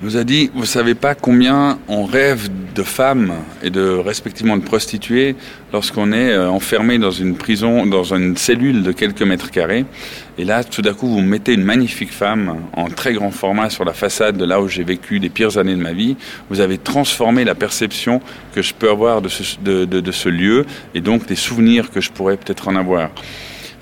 nous 0.03 0.17
a 0.17 0.25
dit, 0.25 0.51
vous 0.53 0.65
savez 0.65 0.95
pas 0.95 1.15
combien 1.15 1.79
on 1.87 2.03
rêve 2.03 2.49
de 2.75 2.83
femmes 2.83 3.35
et 3.63 3.69
de 3.69 3.87
respectivement 3.87 4.57
de 4.57 4.61
prostituées 4.61 5.37
lorsqu'on 5.71 6.11
est 6.11 6.33
euh, 6.33 6.49
enfermé 6.49 6.97
dans 6.97 7.11
une 7.11 7.37
prison, 7.37 7.85
dans 7.85 8.13
une 8.13 8.35
cellule 8.35 8.83
de 8.83 8.91
quelques 8.91 9.21
mètres 9.21 9.49
carrés. 9.49 9.85
Et 10.37 10.43
là, 10.43 10.65
tout 10.65 10.81
d'un 10.81 10.93
coup, 10.93 11.07
vous 11.07 11.21
mettez 11.21 11.53
une 11.53 11.63
magnifique 11.63 12.11
femme 12.11 12.57
en 12.73 12.89
très 12.89 13.13
grand 13.13 13.31
format 13.31 13.69
sur 13.69 13.85
la 13.85 13.93
façade 13.93 14.35
de 14.35 14.43
là 14.43 14.59
où 14.59 14.67
j'ai 14.67 14.83
vécu 14.83 15.19
les 15.19 15.29
pires 15.29 15.57
années 15.57 15.75
de 15.75 15.81
ma 15.81 15.93
vie. 15.93 16.17
Vous 16.49 16.59
avez 16.59 16.77
transformé 16.77 17.45
la 17.45 17.55
perception 17.55 18.19
que 18.53 18.61
je 18.61 18.73
peux 18.73 18.89
avoir 18.89 19.21
de 19.21 19.29
ce, 19.29 19.57
de, 19.63 19.85
de 19.85 20.11
ce 20.11 20.27
lieu 20.27 20.65
et 20.93 20.99
donc 20.99 21.27
des 21.27 21.37
souvenirs 21.37 21.91
que 21.91 22.01
je 22.01 22.11
pourrais 22.11 22.35
peut-être 22.35 22.67
en 22.67 22.75
avoir 22.75 23.09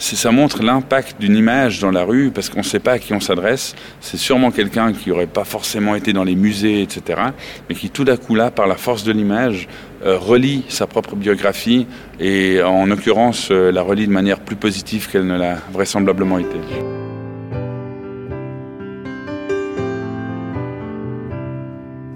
ça 0.02 0.32
montre 0.32 0.64
l'impact 0.64 1.22
d'une 1.22 1.36
image 1.36 1.80
dans 1.80 1.92
la 1.92 2.04
rue 2.04 2.32
parce 2.32 2.50
qu'on 2.50 2.62
ne 2.62 2.66
sait 2.66 2.80
pas 2.80 2.94
à 2.94 3.00
qui 3.00 3.14
on 3.14 3.20
s'adresse. 3.20 3.76
C'est 4.00 4.18
sûrement 4.18 4.50
quelqu'un 4.50 4.94
qui 4.94 5.10
n'aurait 5.10 5.28
pas 5.28 5.44
forcément 5.44 5.94
été 5.94 6.12
dans 6.12 6.24
les 6.24 6.34
musées, 6.34 6.82
etc., 6.82 7.22
mais 7.70 7.76
qui 7.76 7.92
tout 7.92 8.04
d'un 8.04 8.18
coup 8.18 8.34
là, 8.34 8.50
par 8.50 8.66
la 8.66 8.78
force 8.78 9.04
de 9.04 9.12
l'image, 9.12 9.68
euh, 10.04 10.18
relie 10.18 10.66
sa 10.70 10.88
propre 10.88 11.16
biographie 11.16 11.86
et 12.20 12.64
en 12.64 12.88
l'occurrence 12.88 13.50
euh, 13.52 13.72
la 13.72 13.84
relie 13.84 14.08
de 14.08 14.12
manière 14.12 14.40
plus 14.40 14.56
positive 14.56 15.08
qu'elle 15.08 15.28
ne 15.28 15.38
l'a 15.38 15.58
vraisemblablement 15.72 16.40
été. 16.40 16.58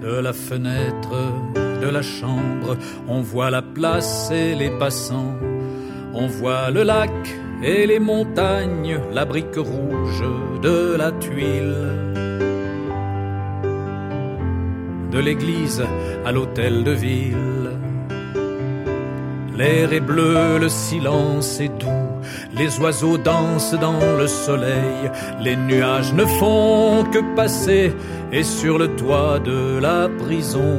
De 0.02 0.20
la 0.20 0.32
fenêtre 0.32 1.14
de 1.80 1.88
la 1.88 2.02
chambre, 2.02 2.76
on 3.06 3.20
voit 3.20 3.50
la 3.50 3.62
place 3.62 4.32
et 4.32 4.56
les 4.56 4.70
passants, 4.70 5.36
on 6.14 6.26
voit 6.26 6.72
le 6.72 6.82
lac 6.82 7.12
et 7.62 7.86
les 7.86 7.98
montagnes, 7.98 8.98
la 9.12 9.24
brique 9.24 9.56
rouge 9.56 10.24
de 10.62 10.96
la 10.96 11.12
tuile. 11.12 11.76
De 15.10 15.18
l'église 15.18 15.82
à 16.24 16.32
l'hôtel 16.32 16.84
de 16.84 16.90
ville. 16.92 17.70
L'air 19.56 19.92
est 19.94 20.00
bleu, 20.00 20.58
le 20.58 20.68
silence 20.68 21.60
est 21.60 21.74
doux, 21.80 22.20
les 22.54 22.78
oiseaux 22.78 23.16
dansent 23.16 23.78
dans 23.80 24.16
le 24.18 24.26
soleil, 24.26 25.10
les 25.40 25.56
nuages 25.56 26.12
ne 26.12 26.26
font 26.26 27.04
que 27.10 27.34
passer, 27.34 27.94
et 28.32 28.42
sur 28.42 28.76
le 28.76 28.88
toit 28.96 29.38
de 29.38 29.78
la 29.78 30.10
prison, 30.10 30.78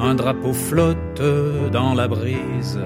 un 0.00 0.14
drapeau 0.16 0.52
flotte 0.52 1.22
dans 1.70 1.94
la 1.94 2.08
brise. 2.08 2.80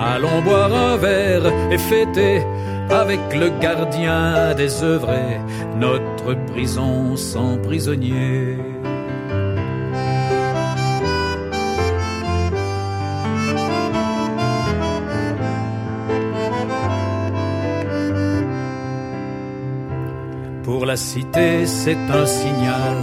Allons 0.00 0.42
boire 0.42 0.72
un 0.72 0.96
verre 0.96 1.52
et 1.72 1.78
fêter 1.78 2.42
avec 2.88 3.20
le 3.34 3.50
gardien 3.60 4.54
des 4.54 4.82
œuvres 4.82 5.18
notre 5.76 6.34
prison 6.52 7.16
sans 7.16 7.58
prisonnier. 7.58 8.56
Pour 20.62 20.86
la 20.86 20.96
cité, 20.96 21.66
c'est 21.66 21.96
un 21.96 22.26
signal 22.26 22.98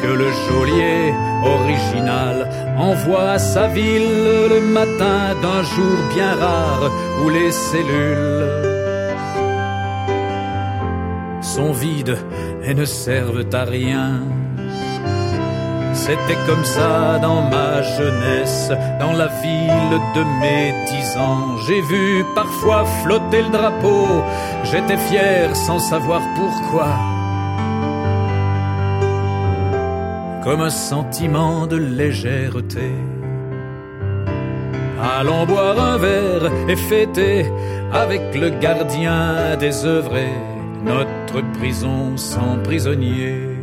que 0.00 0.06
le 0.06 0.30
geôlier 0.46 1.12
original 1.44 2.67
envoie 2.78 3.32
à 3.32 3.38
sa 3.38 3.66
ville 3.66 4.48
le 4.48 4.60
matin 4.60 5.34
d'un 5.42 5.62
jour 5.62 5.96
bien 6.14 6.34
rare 6.34 6.90
où 7.22 7.28
les 7.28 7.50
cellules 7.50 8.46
sont 11.42 11.72
vides 11.72 12.16
et 12.62 12.74
ne 12.74 12.84
servent 12.84 13.46
à 13.52 13.64
rien. 13.64 14.20
C'était 15.92 16.38
comme 16.46 16.64
ça 16.64 17.18
dans 17.18 17.42
ma 17.42 17.82
jeunesse, 17.82 18.70
dans 19.00 19.12
la 19.12 19.26
ville 19.26 20.00
de 20.14 20.22
mes 20.40 20.72
dix 20.86 21.16
ans. 21.16 21.58
J'ai 21.66 21.80
vu 21.82 22.24
parfois 22.34 22.84
flotter 23.02 23.42
le 23.42 23.50
drapeau, 23.50 24.06
j'étais 24.64 24.96
fier 24.96 25.54
sans 25.56 25.80
savoir 25.80 26.22
pourquoi. 26.36 27.17
Comme 30.48 30.62
un 30.62 30.70
sentiment 30.70 31.66
de 31.66 31.76
légèreté. 31.76 32.90
Allons 34.98 35.44
boire 35.44 35.78
un 35.78 35.98
verre 35.98 36.50
et 36.70 36.74
fêter 36.74 37.44
avec 37.92 38.34
le 38.34 38.48
gardien 38.48 39.58
des 39.58 39.84
œuvres 39.84 40.16
notre 40.82 41.42
prison 41.58 42.16
sans 42.16 42.56
prisonnier. 42.64 43.57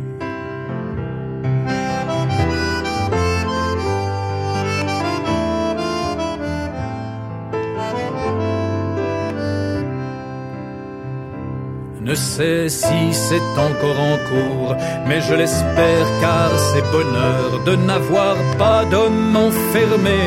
Ne 12.06 12.14
sais 12.14 12.68
si 12.68 13.12
c'est 13.12 13.48
encore 13.58 13.98
en 13.98 14.16
cours, 14.28 14.76
mais 15.08 15.20
je 15.20 15.34
l'espère 15.34 16.06
car 16.20 16.56
c'est 16.56 16.88
bonheur 16.92 17.64
de 17.66 17.74
n'avoir 17.74 18.36
pas 18.56 18.84
d'homme 18.84 19.34
enfermé. 19.34 20.20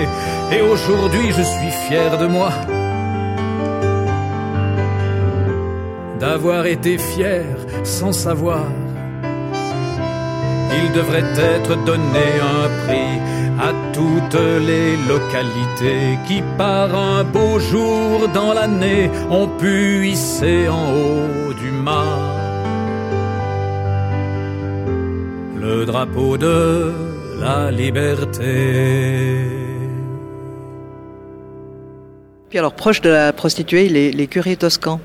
Et 0.51 0.59
aujourd'hui 0.59 1.31
je 1.31 1.41
suis 1.41 1.71
fier 1.87 2.17
de 2.17 2.25
moi. 2.25 2.51
D'avoir 6.19 6.65
été 6.65 6.97
fier 6.97 7.45
sans 7.85 8.11
savoir. 8.11 8.65
Il 10.77 10.91
devrait 10.91 11.31
être 11.55 11.81
donné 11.85 12.27
un 12.57 12.67
prix 12.83 13.15
à 13.57 13.71
toutes 13.93 14.41
les 14.69 14.97
localités 15.13 16.19
qui 16.27 16.43
par 16.57 16.93
un 16.93 17.23
beau 17.23 17.57
jour 17.57 18.27
dans 18.33 18.51
l'année 18.51 19.09
ont 19.29 19.47
pu 19.47 20.07
hisser 20.07 20.67
en 20.67 20.91
haut 20.91 21.48
drapeau 25.91 26.37
de 26.37 26.93
la 27.41 27.71
liberté. 27.71 28.45
Puis 32.49 32.59
alors, 32.59 32.73
proche 32.73 33.01
de 33.01 33.09
la 33.09 33.33
prostituée, 33.33 33.89
les, 33.89 34.11
les 34.11 34.27
curés 34.27 34.55
toscans. 34.55 35.01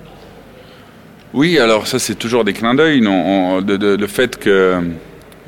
Oui, 1.33 1.59
alors 1.59 1.87
ça 1.87 1.99
c'est 1.99 2.15
toujours 2.15 2.45
des 2.45 2.53
clins 2.53 2.75
d'œil, 2.75 3.01
de, 3.01 3.97
le 3.97 4.07
fait 4.07 4.37
que 4.39 4.83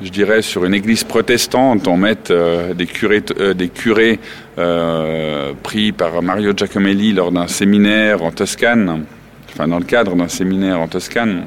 je 0.01 0.09
dirais, 0.09 0.41
sur 0.41 0.65
une 0.65 0.73
église 0.73 1.03
protestante, 1.03 1.87
on 1.87 1.97
mette 1.97 2.29
euh, 2.29 2.73
des 2.73 2.85
curés, 2.85 3.23
euh, 3.39 3.53
des 3.53 3.69
curés 3.69 4.19
euh, 4.59 5.53
pris 5.63 5.91
par 5.91 6.21
Mario 6.21 6.53
Giacomelli 6.55 7.13
lors 7.13 7.31
d'un 7.31 7.47
séminaire 7.47 8.23
en 8.23 8.31
Toscane, 8.31 9.05
enfin 9.49 9.67
dans 9.67 9.79
le 9.79 9.85
cadre 9.85 10.15
d'un 10.15 10.27
séminaire 10.27 10.79
en 10.79 10.87
Toscane 10.87 11.45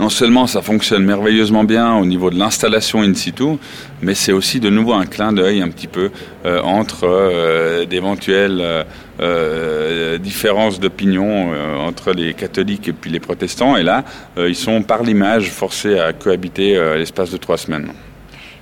non 0.00 0.08
seulement 0.08 0.46
ça 0.46 0.62
fonctionne 0.62 1.04
merveilleusement 1.04 1.62
bien 1.62 1.94
au 1.94 2.06
niveau 2.06 2.30
de 2.30 2.38
l'installation 2.38 3.02
in 3.02 3.12
situ, 3.12 3.58
mais 4.00 4.14
c'est 4.14 4.32
aussi 4.32 4.58
de 4.58 4.70
nouveau 4.70 4.94
un 4.94 5.04
clin 5.04 5.30
d'œil 5.30 5.60
un 5.60 5.68
petit 5.68 5.88
peu 5.88 6.10
euh, 6.46 6.62
entre 6.62 7.04
euh, 7.04 7.84
d'éventuelles 7.84 8.86
euh, 9.20 10.16
différences 10.16 10.80
d'opinion 10.80 11.52
entre 11.86 12.12
les 12.12 12.32
catholiques 12.32 12.88
et 12.88 12.94
puis 12.94 13.10
les 13.10 13.20
protestants. 13.20 13.76
Et 13.76 13.82
là, 13.82 14.04
ils 14.38 14.56
sont 14.56 14.82
par 14.82 15.02
l'image 15.02 15.50
forcés 15.50 15.98
à 15.98 16.14
cohabiter 16.14 16.80
l'espace 16.96 17.30
de 17.30 17.36
trois 17.36 17.58
semaines. 17.58 17.92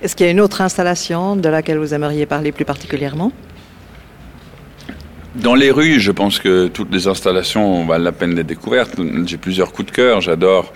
Est-ce 0.01 0.17
qu'il 0.17 0.25
y 0.25 0.29
a 0.29 0.31
une 0.33 0.41
autre 0.41 0.59
installation 0.59 1.37
de 1.37 1.47
laquelle 1.47 1.77
vous 1.77 1.93
aimeriez 1.93 2.25
parler 2.25 2.51
plus 2.51 2.65
particulièrement? 2.65 3.31
Dans 5.35 5.55
les 5.55 5.71
rues, 5.71 6.01
je 6.01 6.11
pense 6.11 6.39
que 6.39 6.67
toutes 6.67 6.91
les 6.91 7.07
installations 7.07 7.85
valent 7.85 8.03
la 8.03 8.11
peine 8.11 8.35
d'être 8.35 8.47
découvertes. 8.47 8.95
J'ai 9.25 9.37
plusieurs 9.37 9.71
coups 9.71 9.91
de 9.91 9.95
cœur. 9.95 10.19
J'adore 10.19 10.73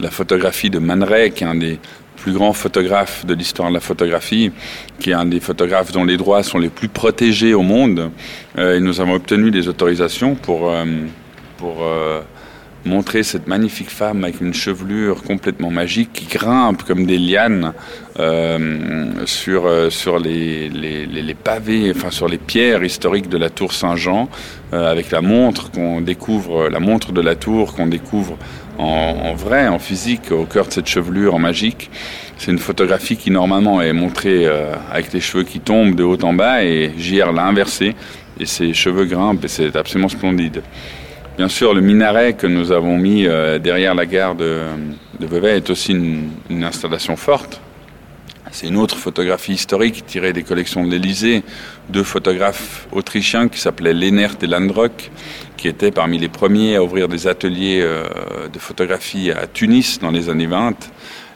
la 0.00 0.10
photographie 0.10 0.70
de 0.70 0.78
Man 0.78 1.02
Ray, 1.02 1.30
qui 1.30 1.44
est 1.44 1.46
un 1.46 1.54
des 1.54 1.78
plus 2.16 2.32
grands 2.32 2.52
photographes 2.52 3.26
de 3.26 3.34
l'histoire 3.34 3.68
de 3.68 3.74
la 3.74 3.80
photographie, 3.80 4.50
qui 4.98 5.10
est 5.10 5.14
un 5.14 5.26
des 5.26 5.40
photographes 5.40 5.92
dont 5.92 6.04
les 6.04 6.16
droits 6.16 6.42
sont 6.42 6.58
les 6.58 6.70
plus 6.70 6.88
protégés 6.88 7.52
au 7.52 7.62
monde. 7.62 8.10
Euh, 8.56 8.76
et 8.76 8.80
nous 8.80 9.00
avons 9.00 9.14
obtenu 9.14 9.50
des 9.50 9.68
autorisations 9.68 10.34
pour, 10.34 10.70
euh, 10.70 10.84
pour 11.58 11.82
euh, 11.82 12.22
montrer 12.84 13.22
cette 13.22 13.46
magnifique 13.46 13.90
femme 13.90 14.24
avec 14.24 14.40
une 14.40 14.54
chevelure 14.54 15.22
complètement 15.22 15.70
magique 15.70 16.12
qui 16.12 16.26
grimpe 16.26 16.82
comme 16.82 17.06
des 17.06 17.18
lianes 17.18 17.72
sur, 19.26 19.68
sur 19.90 20.18
les, 20.18 20.68
les, 20.68 21.06
les, 21.06 21.34
pavés, 21.34 21.92
enfin 21.94 22.10
sur 22.10 22.28
les 22.28 22.38
pierres 22.38 22.84
historiques 22.84 23.28
de 23.28 23.38
la 23.38 23.50
tour 23.50 23.72
Saint-Jean, 23.72 24.28
avec 24.70 25.10
la 25.10 25.20
montre 25.20 25.70
qu'on 25.70 26.00
découvre, 26.00 26.68
la 26.68 26.78
montre 26.78 27.12
de 27.12 27.20
la 27.20 27.34
tour 27.34 27.74
qu'on 27.74 27.86
découvre 27.86 28.36
en, 28.78 29.34
vrai, 29.34 29.68
en 29.68 29.78
physique, 29.78 30.32
au 30.32 30.44
cœur 30.44 30.66
de 30.66 30.72
cette 30.72 30.88
chevelure 30.88 31.34
en 31.34 31.38
magique. 31.38 31.90
C'est 32.36 32.50
une 32.50 32.58
photographie 32.58 33.16
qui 33.16 33.30
normalement 33.30 33.80
est 33.80 33.92
montrée 33.92 34.46
euh, 34.46 34.74
avec 34.90 35.12
les 35.12 35.20
cheveux 35.20 35.44
qui 35.44 35.60
tombent 35.60 35.94
de 35.94 36.02
haut 36.02 36.22
en 36.22 36.32
bas 36.32 36.64
et 36.64 36.92
JR 36.98 37.32
l'a 37.32 37.44
inversé 37.44 37.94
et 38.38 38.46
ses 38.46 38.74
cheveux 38.74 39.04
grimpent 39.04 39.44
et 39.44 39.48
c'est 39.48 39.74
absolument 39.76 40.08
splendide. 40.08 40.62
Bien 41.36 41.48
sûr, 41.48 41.74
le 41.74 41.80
minaret 41.80 42.34
que 42.34 42.46
nous 42.46 42.70
avons 42.70 42.96
mis 42.96 43.26
euh, 43.26 43.58
derrière 43.58 43.96
la 43.96 44.06
gare 44.06 44.36
de, 44.36 44.60
de 45.18 45.46
est 45.46 45.68
aussi 45.68 45.90
une, 45.90 46.62
installation 46.62 47.16
forte. 47.16 47.60
C'est 48.52 48.68
une 48.68 48.76
autre 48.76 48.96
photographie 48.96 49.54
historique 49.54 50.06
tirée 50.06 50.32
des 50.32 50.44
collections 50.44 50.84
de 50.84 50.90
l'Élysée, 50.92 51.42
deux 51.88 52.04
photographes 52.04 52.86
autrichiens 52.92 53.48
qui 53.48 53.58
s'appelaient 53.58 53.94
Lennert 53.94 54.36
et 54.42 54.46
Landrock, 54.46 55.10
qui 55.56 55.66
étaient 55.66 55.90
parmi 55.90 56.18
les 56.18 56.28
premiers 56.28 56.76
à 56.76 56.84
ouvrir 56.84 57.08
des 57.08 57.26
ateliers 57.26 57.80
euh, 57.82 58.04
de 58.52 58.58
photographie 58.60 59.32
à 59.32 59.48
Tunis 59.48 59.98
dans 59.98 60.12
les 60.12 60.28
années 60.28 60.46
20 60.46 60.88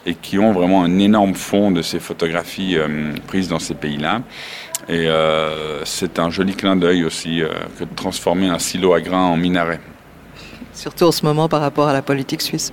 et 0.07 0.15
qui 0.15 0.39
ont 0.39 0.53
vraiment 0.53 0.85
un 0.85 1.01
énorme 1.01 1.35
fond 1.35 1.73
de 1.73 1.83
ces 1.83 1.99
photographies 1.99 2.77
euh, 2.77 3.15
prises 3.27 3.49
dans 3.49 3.59
ces 3.59 3.75
pays-là. 3.75 4.23
Et 4.89 5.09
euh, 5.09 5.85
c'est 5.85 6.19
un 6.19 6.31
joli 6.31 6.55
clin 6.55 6.77
d'œil 6.77 7.05
aussi 7.05 7.43
que 7.79 7.85
de 7.85 7.95
transformer 7.95 8.49
un 8.49 8.59
silo 8.59 8.95
à 8.95 9.01
grains 9.01 9.27
en 9.27 9.37
minaret. 9.37 9.81
Surtout 10.73 11.05
en 11.05 11.13
ce 11.13 11.25
moment 11.25 11.49
par 11.49 11.61
rapport 11.61 11.89
à 11.89 11.93
la 11.93 12.03
politique 12.03 12.43
suisse. 12.43 12.73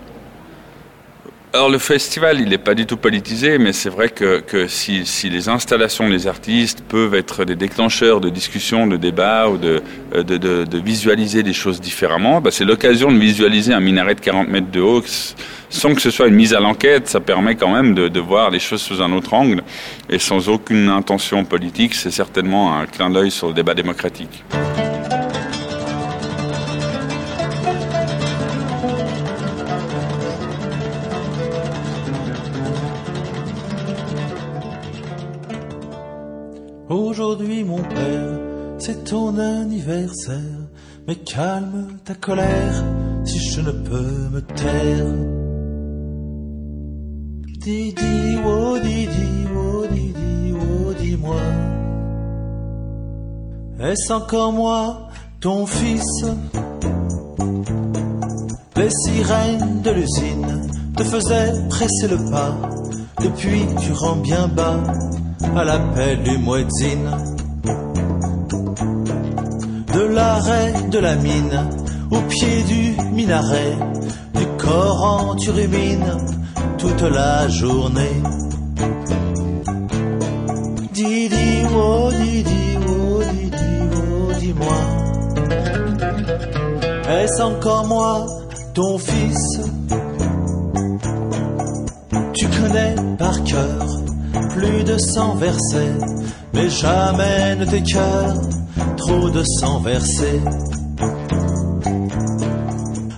Alors 1.55 1.69
le 1.69 1.77
festival, 1.77 2.41
il 2.41 2.49
n'est 2.49 2.57
pas 2.57 2.75
du 2.75 2.85
tout 2.85 2.97
politisé, 2.97 3.57
mais 3.59 3.71
c'est 3.71 3.89
vrai 3.89 4.09
que, 4.09 4.43
si, 4.67 5.05
les 5.29 5.47
installations 5.47 6.09
des 6.09 6.27
artistes 6.27 6.81
peuvent 6.81 7.15
être 7.15 7.45
des 7.45 7.55
déclencheurs 7.55 8.19
de 8.19 8.29
discussions, 8.29 8.87
de 8.87 8.97
débats 8.97 9.47
ou 9.47 9.57
de, 9.57 9.81
de, 10.11 10.77
visualiser 10.77 11.43
des 11.43 11.53
choses 11.53 11.79
différemment, 11.79 12.41
bah, 12.41 12.51
c'est 12.51 12.65
l'occasion 12.65 13.09
de 13.09 13.17
visualiser 13.17 13.71
un 13.71 13.79
minaret 13.79 14.15
de 14.15 14.19
40 14.19 14.49
mètres 14.49 14.69
de 14.69 14.81
haut 14.81 15.01
sans 15.69 15.95
que 15.95 16.01
ce 16.01 16.11
soit 16.11 16.27
une 16.27 16.35
mise 16.35 16.53
à 16.53 16.59
l'enquête. 16.59 17.07
Ça 17.07 17.21
permet 17.21 17.55
quand 17.55 17.73
même 17.73 17.95
de, 17.95 18.19
voir 18.19 18.49
les 18.49 18.59
choses 18.59 18.81
sous 18.81 19.01
un 19.01 19.13
autre 19.13 19.33
angle 19.33 19.63
et 20.09 20.19
sans 20.19 20.49
aucune 20.49 20.89
intention 20.89 21.45
politique. 21.45 21.93
C'est 21.93 22.11
certainement 22.11 22.77
un 22.77 22.85
clin 22.85 23.09
d'œil 23.09 23.31
sur 23.31 23.47
le 23.47 23.53
débat 23.53 23.73
démocratique. 23.73 24.43
Aujourd'hui, 36.95 37.65
mon 37.65 37.81
père, 37.81 38.39
c'est 38.77 39.03
ton 39.03 39.37
anniversaire. 39.37 40.61
Mais 41.05 41.15
calme 41.15 41.97
ta 42.05 42.15
colère 42.15 42.85
si 43.25 43.37
je 43.37 43.59
ne 43.59 43.71
peux 43.71 44.29
me 44.31 44.39
taire. 44.39 45.05
Didi, 47.59 48.37
oh 48.47 48.77
Didi, 48.81 49.45
oh 49.53 49.85
Didi, 49.91 50.53
oh 50.53 50.93
dis-moi. 50.97 51.41
Est-ce 53.81 54.13
encore 54.13 54.53
moi, 54.53 55.09
ton 55.41 55.65
fils? 55.65 56.25
Les 58.77 58.89
sirènes 58.89 59.81
de 59.81 59.91
l'usine 59.91 60.69
te 60.95 61.03
faisaient 61.03 61.67
presser 61.67 62.07
le 62.07 62.31
pas. 62.31 62.55
Depuis, 63.21 63.63
tu 63.81 63.91
rends 63.91 64.15
bien 64.15 64.47
bas 64.47 64.79
à 65.55 65.63
l'appel 65.63 66.21
du 66.23 66.37
muezzin. 66.37 67.05
De 69.93 70.01
l'arrêt 70.01 70.73
de 70.89 70.99
la 70.99 71.15
mine, 71.15 71.69
au 72.11 72.19
pied 72.21 72.63
du 72.63 72.95
minaret, 73.13 73.77
du 74.33 74.45
Coran 74.57 75.35
tu 75.35 75.51
rumines 75.51 76.17
toute 76.77 77.01
la 77.01 77.47
journée. 77.47 78.21
Didi, 80.91 81.63
oh 81.75 82.09
Didi, 82.11 82.77
oh 82.87 83.21
Didi, 83.31 83.75
oh 83.93 84.33
dis-moi, 84.39 84.79
est-ce 87.09 87.41
encore 87.41 87.85
moi, 87.85 88.25
ton 88.73 88.97
fils? 88.97 89.61
Tu 92.33 92.47
connais 92.47 92.95
par 93.17 93.43
cœur 93.43 93.94
plus 94.55 94.83
de 94.85 94.97
sang 94.97 95.35
versé, 95.35 95.85
mais 96.53 96.69
jamais 96.69 97.55
ne 97.57 97.65
tes 97.65 97.83
cœurs, 97.83 98.35
trop 98.95 99.29
de 99.29 99.43
sang 99.59 99.79
versé. 99.79 100.39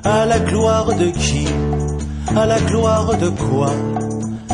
À 0.04 0.26
la 0.26 0.40
gloire 0.40 0.88
de 1.02 1.06
qui? 1.06 1.48
À 2.36 2.46
la 2.48 2.60
gloire 2.60 3.18
de 3.18 3.30
quoi? 3.30 3.72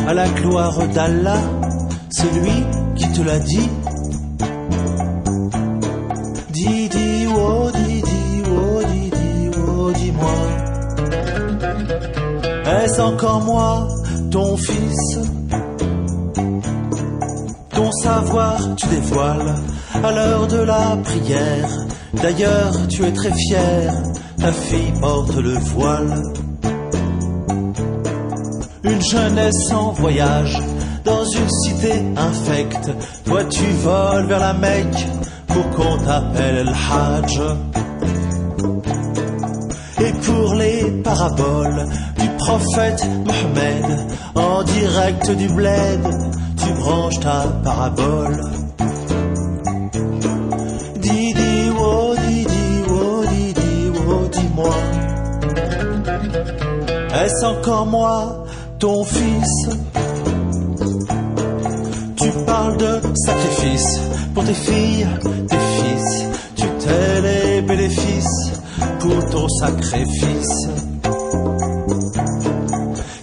À 0.07 0.13
la 0.13 0.27
gloire 0.27 0.79
d'Allah, 0.93 1.41
c'est 2.09 2.33
lui 2.41 2.57
qui 2.95 3.07
te 3.13 3.21
l'a 3.21 3.39
dit. 3.39 3.69
Didi, 6.51 7.27
oh 7.33 7.69
Didi, 7.73 8.43
oh 8.59 8.81
Didi, 8.91 9.51
oh 9.57 9.91
dis-moi. 9.93 10.39
Est-ce 12.75 13.01
encore 13.01 13.41
moi, 13.41 13.87
ton 14.31 14.57
fils? 14.57 15.19
Tu 18.75 18.87
dévoiles 18.87 19.55
à 20.03 20.11
l'heure 20.11 20.47
de 20.47 20.57
la 20.57 20.97
prière. 21.03 21.69
D'ailleurs, 22.13 22.87
tu 22.89 23.05
es 23.05 23.13
très 23.13 23.31
fier, 23.31 23.93
ta 24.37 24.51
fille 24.51 24.91
porte 24.99 25.35
le 25.35 25.53
voile. 25.73 26.21
Une 28.83 29.01
jeunesse 29.01 29.71
en 29.71 29.91
voyage 29.91 30.61
dans 31.05 31.23
une 31.23 31.49
cité 31.49 31.93
infecte. 32.17 32.91
Toi, 33.25 33.45
tu 33.45 33.65
voles 33.83 34.25
vers 34.25 34.39
la 34.39 34.53
Mecque 34.53 35.07
pour 35.47 35.69
qu'on 35.69 35.97
t'appelle 35.97 36.65
le 36.65 36.71
Hajj. 36.71 37.41
Et 40.01 40.11
pour 40.25 40.55
les 40.55 40.91
paraboles 41.03 41.85
du 42.19 42.27
prophète 42.37 43.07
Mohammed 43.25 44.07
en 44.35 44.63
direct 44.63 45.31
du 45.31 45.47
bled, 45.47 46.01
tu 46.83 46.89
branches 46.89 47.19
ta 47.19 47.47
parabole. 47.63 48.41
Didi, 50.99 51.71
oh 51.79 52.15
Didi, 52.15 52.83
oh 52.89 53.25
Didi, 53.29 53.91
oh 54.07 54.27
dis-moi. 54.31 54.75
Est-ce 57.23 57.45
encore 57.45 57.85
moi, 57.85 58.45
ton 58.79 59.03
fils? 59.03 59.69
Tu 62.15 62.29
parles 62.45 62.77
de 62.77 63.01
sacrifice 63.25 63.99
pour 64.33 64.43
tes 64.43 64.53
filles, 64.53 65.07
tes 65.49 65.63
fils. 65.77 66.25
Tu 66.55 66.65
t'es 66.79 67.21
les 67.21 67.61
bénéfices 67.61 68.51
pour 68.99 69.25
ton 69.29 69.47
sacrifice. 69.49 70.67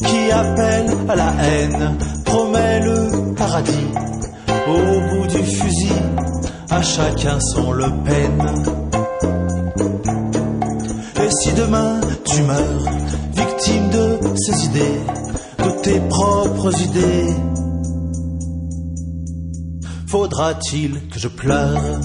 Qui 0.06 0.32
appelle 0.32 0.90
à 1.08 1.16
la 1.16 1.32
haine, 1.44 1.98
au 3.52 5.00
bout 5.10 5.26
du 5.26 5.44
fusil 5.44 5.92
à 6.70 6.76
à 6.76 6.82
chacun 6.82 7.38
son 7.40 7.72
Le 7.72 7.86
Pen. 8.04 8.40
Et 11.24 11.30
si 11.30 11.52
demain 11.54 12.00
tu 12.24 12.42
meurs, 12.42 12.84
victime 13.34 13.90
de 13.90 14.18
ces 14.36 14.66
idées, 14.66 15.00
de 15.58 15.70
tes 15.82 16.00
propres 16.08 16.80
idées, 16.80 17.34
faudra-t-il 20.06 21.08
que 21.08 21.18
je 21.18 21.28
pleure? 21.28 22.00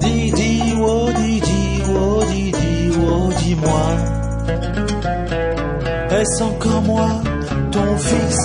Didi, 0.00 0.62
oh 0.80 1.08
Didi, 1.14 1.82
oh 1.94 2.22
Didi, 2.30 2.90
oh 3.06 3.28
dis-moi, 3.42 3.86
est-ce 6.10 6.42
encore 6.42 6.82
moi, 6.82 7.22
ton 7.72 7.96
fils 7.96 8.38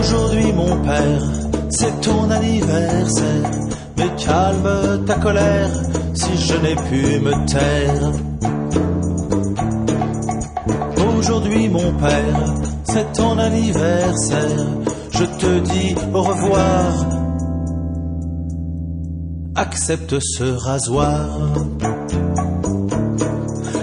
Aujourd'hui 0.00 0.52
mon 0.52 0.76
père, 0.82 1.22
c'est 1.70 2.00
ton 2.00 2.30
anniversaire. 2.30 3.50
Mais 3.96 4.08
calme 4.24 5.04
ta 5.06 5.14
colère 5.14 5.70
si 6.14 6.36
je 6.36 6.54
n'ai 6.54 6.74
pu 6.74 7.20
me 7.20 7.32
taire. 7.46 8.12
Aujourd'hui 11.18 11.68
mon 11.68 11.92
père, 11.92 12.71
c'est 12.92 13.12
ton 13.12 13.38
anniversaire. 13.38 14.66
Je 15.12 15.24
te 15.24 15.58
dis 15.60 15.94
au 16.12 16.22
revoir. 16.22 16.92
Accepte 19.54 20.18
ce 20.20 20.44
rasoir. 20.44 21.28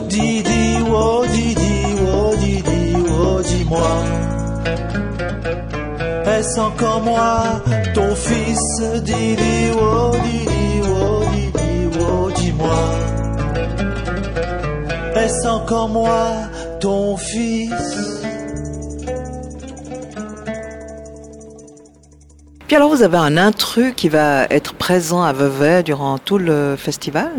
Didi, 0.10 0.78
oh 0.92 1.24
Didi, 1.32 1.76
oh 2.14 2.36
Didi, 2.38 2.96
oh 3.22 3.42
dis-moi. 3.42 3.96
Est-ce 6.26 6.60
encore 6.60 7.02
moi, 7.02 7.62
ton 7.94 8.16
fils? 8.16 8.82
Didi, 9.04 9.72
oh 9.74 10.12
Didi, 10.24 10.82
oh 10.84 11.22
Didi, 11.34 11.98
oh 12.00 12.32
dis-moi 12.36 12.84
Est-ce 15.16 15.48
encore 15.48 15.90
moi, 15.90 16.28
ton 16.80 17.18
fils? 17.18 18.20
Puis 22.70 22.76
alors 22.76 22.96
vous 22.96 23.02
avez 23.02 23.18
un 23.18 23.36
intrus 23.36 23.94
qui 23.96 24.10
va 24.10 24.46
être 24.52 24.76
présent 24.76 25.24
à 25.24 25.34
Vevey 25.34 25.82
durant 25.82 26.20
tout 26.20 26.38
le 26.38 26.76
festival? 26.78 27.32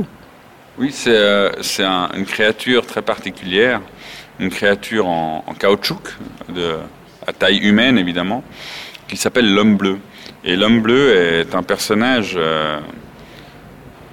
Oui, 0.77 0.91
c'est 0.91 1.15
euh, 1.15 1.53
une 2.17 2.25
créature 2.25 2.85
très 2.85 3.01
particulière, 3.01 3.81
une 4.41 4.51
créature 4.51 5.07
en, 5.07 5.45
en 5.47 5.55
caoutchouc, 5.55 6.01
de, 6.53 6.73
à 7.25 7.33
taille 7.33 7.59
humaine 7.59 7.97
évidemment, 7.97 8.43
qui 9.07 9.17
s'appelle 9.17 9.55
l'homme 9.55 9.77
bleu. 9.77 9.99
Et 10.43 10.57
l'homme 10.57 10.81
bleu 10.81 11.15
est 11.15 11.55
un 11.55 11.63
personnage 11.63 12.35
euh, 12.37 12.81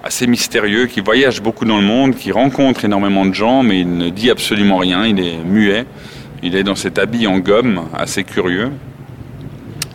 assez 0.04 0.28
mystérieux, 0.28 0.86
qui 0.86 1.00
voyage 1.00 1.42
beaucoup 1.42 1.64
dans 1.64 1.78
le 1.78 1.84
monde, 1.84 2.14
qui 2.14 2.30
rencontre 2.30 2.84
énormément 2.84 3.26
de 3.26 3.34
gens, 3.34 3.64
mais 3.64 3.80
il 3.80 3.96
ne 3.96 4.08
dit 4.08 4.30
absolument 4.30 4.76
rien, 4.76 5.04
il 5.04 5.18
est 5.18 5.38
muet, 5.38 5.84
il 6.44 6.54
est 6.54 6.62
dans 6.62 6.76
cet 6.76 6.96
habit 6.96 7.26
en 7.26 7.40
gomme, 7.40 7.88
assez 7.92 8.22
curieux. 8.22 8.70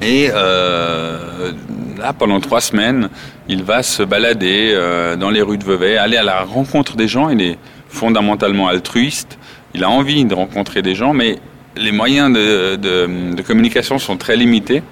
Et 0.04 0.30
euh, 0.34 1.54
là, 1.98 2.12
pendant 2.12 2.42
trois 2.42 2.60
semaines, 2.60 3.08
il 3.48 3.63
va 3.63 3.84
se 3.84 4.04
balader 4.04 4.74
euh, 4.74 5.16
dans 5.16 5.30
les 5.30 5.42
rues 5.42 5.58
de 5.58 5.63
Vevey, 5.63 5.96
aller 5.96 6.18
à 6.18 6.24
la 6.24 6.42
rencontre 6.42 6.98
des 6.98 7.08
gens. 7.08 7.30
Il 7.30 7.42
est 7.42 7.58
fondamentalement 7.88 8.68
altruiste. 8.68 9.38
Il 9.74 9.84
a 9.86 9.89
envie 9.89 10.26
de 10.26 10.36
rencontrer 10.36 10.82
des 10.82 10.94
gens, 10.94 11.13
mais 11.13 11.39
les 11.78 11.94
moyens 11.94 12.34
de, 12.34 13.42
communication 13.44 13.98
sont 13.98 14.18
très 14.18 14.36
limités. 14.36 14.84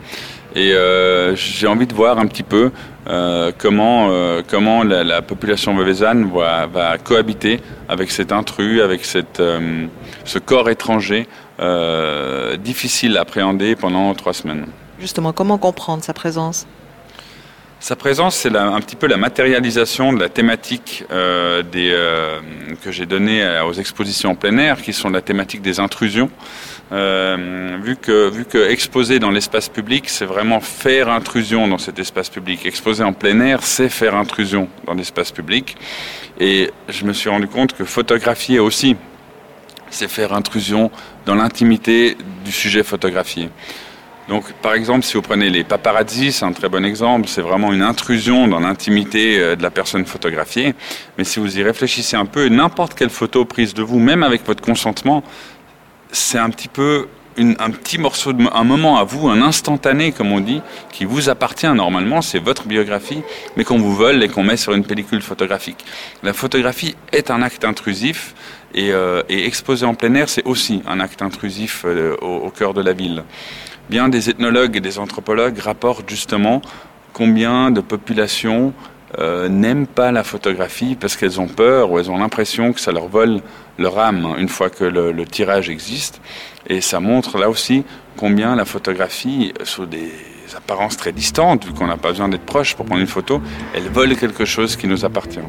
Et 0.56 0.72
euh, 0.72 1.36
j'ai 1.36 1.68
envie 1.68 1.88
de 1.88 1.94
voir 1.94 2.18
un 2.18 2.28
petit 2.28 2.44
peu 2.44 2.72
comment, 3.58 4.10
comment 4.48 4.84
la, 4.84 5.04
la 5.04 5.22
population 5.22 5.76
veuvezane 5.76 6.30
va, 6.34 6.68
va 6.68 6.98
cohabiter 6.98 7.60
avec 7.90 8.12
cet 8.12 8.32
intrus, 8.32 8.82
avec 8.82 9.04
cette, 9.04 9.42
ce 10.24 10.40
corps 10.40 10.70
étranger 10.70 11.28
difficile 12.60 13.18
à 13.18 13.22
appréhender 13.22 13.76
pendant 13.76 14.14
trois 14.14 14.34
semaines. 14.34 14.68
Justement, 15.02 15.34
comment 15.34 15.58
comprendre 15.58 16.04
sa 16.04 16.14
présence? 16.14 16.68
Sa 17.80 17.96
présence, 17.96 18.36
c'est 18.36 18.56
un 18.56 18.80
petit 18.80 18.96
peu 18.96 19.08
la 19.08 19.18
matérialisation 19.18 20.14
de 20.14 20.20
la 20.20 20.30
thématique 20.30 21.04
euh, 21.10 21.64
euh, 21.76 22.40
que 22.84 22.92
j'ai 22.92 23.08
donnée 23.08 23.44
aux 23.68 23.74
expositions 23.74 24.30
en 24.30 24.36
plein 24.36 24.56
air, 24.60 24.80
qui 24.80 24.94
sont 24.94 25.10
la 25.10 25.22
thématique 25.22 25.64
des 25.64 25.80
intrusions. 25.80 26.30
Euh, 26.92 27.80
vu 27.82 27.96
que 27.96 28.30
vu 28.30 28.46
que 28.46 28.70
exposer 28.70 29.18
dans 29.18 29.32
l'espace 29.32 29.70
public, 29.70 30.08
c'est 30.08 30.26
vraiment 30.26 30.60
faire 30.60 31.10
intrusion 31.10 31.68
dans 31.68 31.80
cet 31.80 31.98
espace 31.98 32.30
public. 32.30 32.68
Exposer 32.68 33.04
en 33.04 33.14
plein 33.14 33.40
air, 33.40 33.64
c'est 33.64 33.90
faire 33.90 34.14
intrusion 34.14 34.68
dans 34.86 34.94
l'espace 34.94 35.32
public. 35.32 35.76
Et 36.40 36.70
je 36.90 37.06
me 37.06 37.14
suis 37.14 37.30
rendu 37.32 37.48
compte 37.48 37.74
que 37.74 37.86
photographier 37.86 38.60
aussi, 38.60 38.96
c'est 39.90 40.08
faire 40.08 40.34
intrusion 40.34 40.92
dans 41.26 41.34
l'intimité 41.34 42.16
du 42.46 42.52
sujet 42.52 42.84
photographié. 42.84 43.50
Donc, 44.28 44.52
par 44.62 44.74
exemple, 44.74 45.04
si 45.04 45.16
vous 45.16 45.22
prenez 45.22 45.50
les 45.50 45.64
paparazzi, 45.64 46.32
c'est 46.32 46.46
un 46.46 46.54
très 46.54 46.70
bon 46.70 46.86
exemple. 46.86 47.28
C'est 47.28 47.42
vraiment 47.42 47.74
une 47.74 47.82
intrusion 47.82 48.48
dans 48.48 48.60
l'intimité 48.60 49.40
euh, 49.40 49.56
de 49.56 49.64
la 49.64 49.72
personne 49.72 50.06
photographiée. 50.06 50.74
Mais 51.18 51.24
si 51.24 51.40
vous 51.40 51.58
y 51.58 51.64
réfléchissez 51.64 52.16
un 52.16 52.26
peu, 52.26 52.48
n'importe 52.48 52.94
quelle 52.94 53.10
photo 53.10 53.46
prise 53.46 53.74
de 53.74 53.84
vous, 53.84 54.00
même 54.00 54.24
avec 54.24 54.46
votre 54.46 54.64
consentement, 54.64 55.24
c'est 56.12 56.38
un 56.38 56.50
petit 56.50 56.68
peu 56.68 57.08
un 57.38 57.72
petit 57.72 57.98
morceau, 57.98 58.34
un 58.54 58.64
moment 58.64 58.98
à 58.98 59.04
vous, 59.06 59.30
un 59.30 59.42
instantané, 59.42 60.12
comme 60.12 60.32
on 60.32 60.42
dit, 60.42 60.62
qui 60.92 61.06
vous 61.06 61.30
appartient 61.30 61.72
normalement. 61.74 62.22
C'est 62.22 62.40
votre 62.40 62.68
biographie, 62.68 63.22
mais 63.56 63.64
qu'on 63.64 63.78
vous 63.78 63.96
vole 63.96 64.22
et 64.22 64.28
qu'on 64.28 64.44
met 64.44 64.58
sur 64.58 64.74
une 64.74 64.84
pellicule 64.84 65.22
photographique. 65.22 65.86
La 66.24 66.34
photographie 66.34 66.96
est 67.12 67.32
un 67.32 67.42
acte 67.42 67.66
intrusif. 67.66 68.36
Et, 68.74 68.94
euh, 68.94 69.22
et 69.28 69.46
exposer 69.48 69.86
en 69.86 69.96
plein 69.96 70.14
air, 70.16 70.30
c'est 70.30 70.46
aussi 70.46 70.82
un 70.88 71.02
acte 71.02 71.22
intrusif 71.22 71.84
euh, 71.86 72.16
au 72.22 72.50
cœur 72.52 72.74
de 72.74 72.82
la 72.82 72.94
ville. 72.94 73.26
Bien 73.90 74.10
des 74.10 74.30
ethnologues 74.30 74.78
et 74.78 74.82
des 74.82 75.00
anthropologues 75.00 75.60
rapportent 75.60 76.10
justement 76.10 76.62
combien 77.14 77.72
de 77.72 77.82
populations 77.82 78.74
euh, 79.20 79.50
n'aiment 79.50 79.88
pas 79.88 80.14
la 80.14 80.24
photographie 80.24 80.96
parce 80.96 81.18
qu'elles 81.18 81.42
ont 81.42 81.48
peur 81.48 81.92
ou 81.92 82.00
elles 82.00 82.10
ont 82.10 82.18
l'impression 82.18 82.72
que 82.72 82.80
ça 82.80 82.94
leur 82.94 83.08
vole 83.08 83.42
leur 83.78 84.00
âme 84.00 84.36
une 84.38 84.48
fois 84.48 84.70
que 84.70 84.86
le, 84.86 85.12
le 85.12 85.26
tirage 85.26 85.70
existe. 85.70 86.22
Et 86.68 86.80
ça 86.80 87.02
montre 87.02 87.38
là 87.38 87.50
aussi 87.50 87.84
combien 88.16 88.56
la 88.56 88.64
photographie, 88.64 89.54
sous 89.64 89.86
des 89.86 90.12
apparences 90.56 90.96
très 90.96 91.12
distantes, 91.12 91.66
vu 91.66 91.74
qu'on 91.74 91.88
n'a 91.88 91.98
pas 91.98 92.10
besoin 92.10 92.30
d'être 92.30 92.46
proche 92.46 92.76
pour 92.76 92.86
prendre 92.86 93.02
une 93.02 93.08
photo, 93.08 93.42
elle 93.74 93.90
vole 93.90 94.16
quelque 94.16 94.46
chose 94.46 94.76
qui 94.76 94.88
nous 94.88 95.04
appartient. 95.04 95.40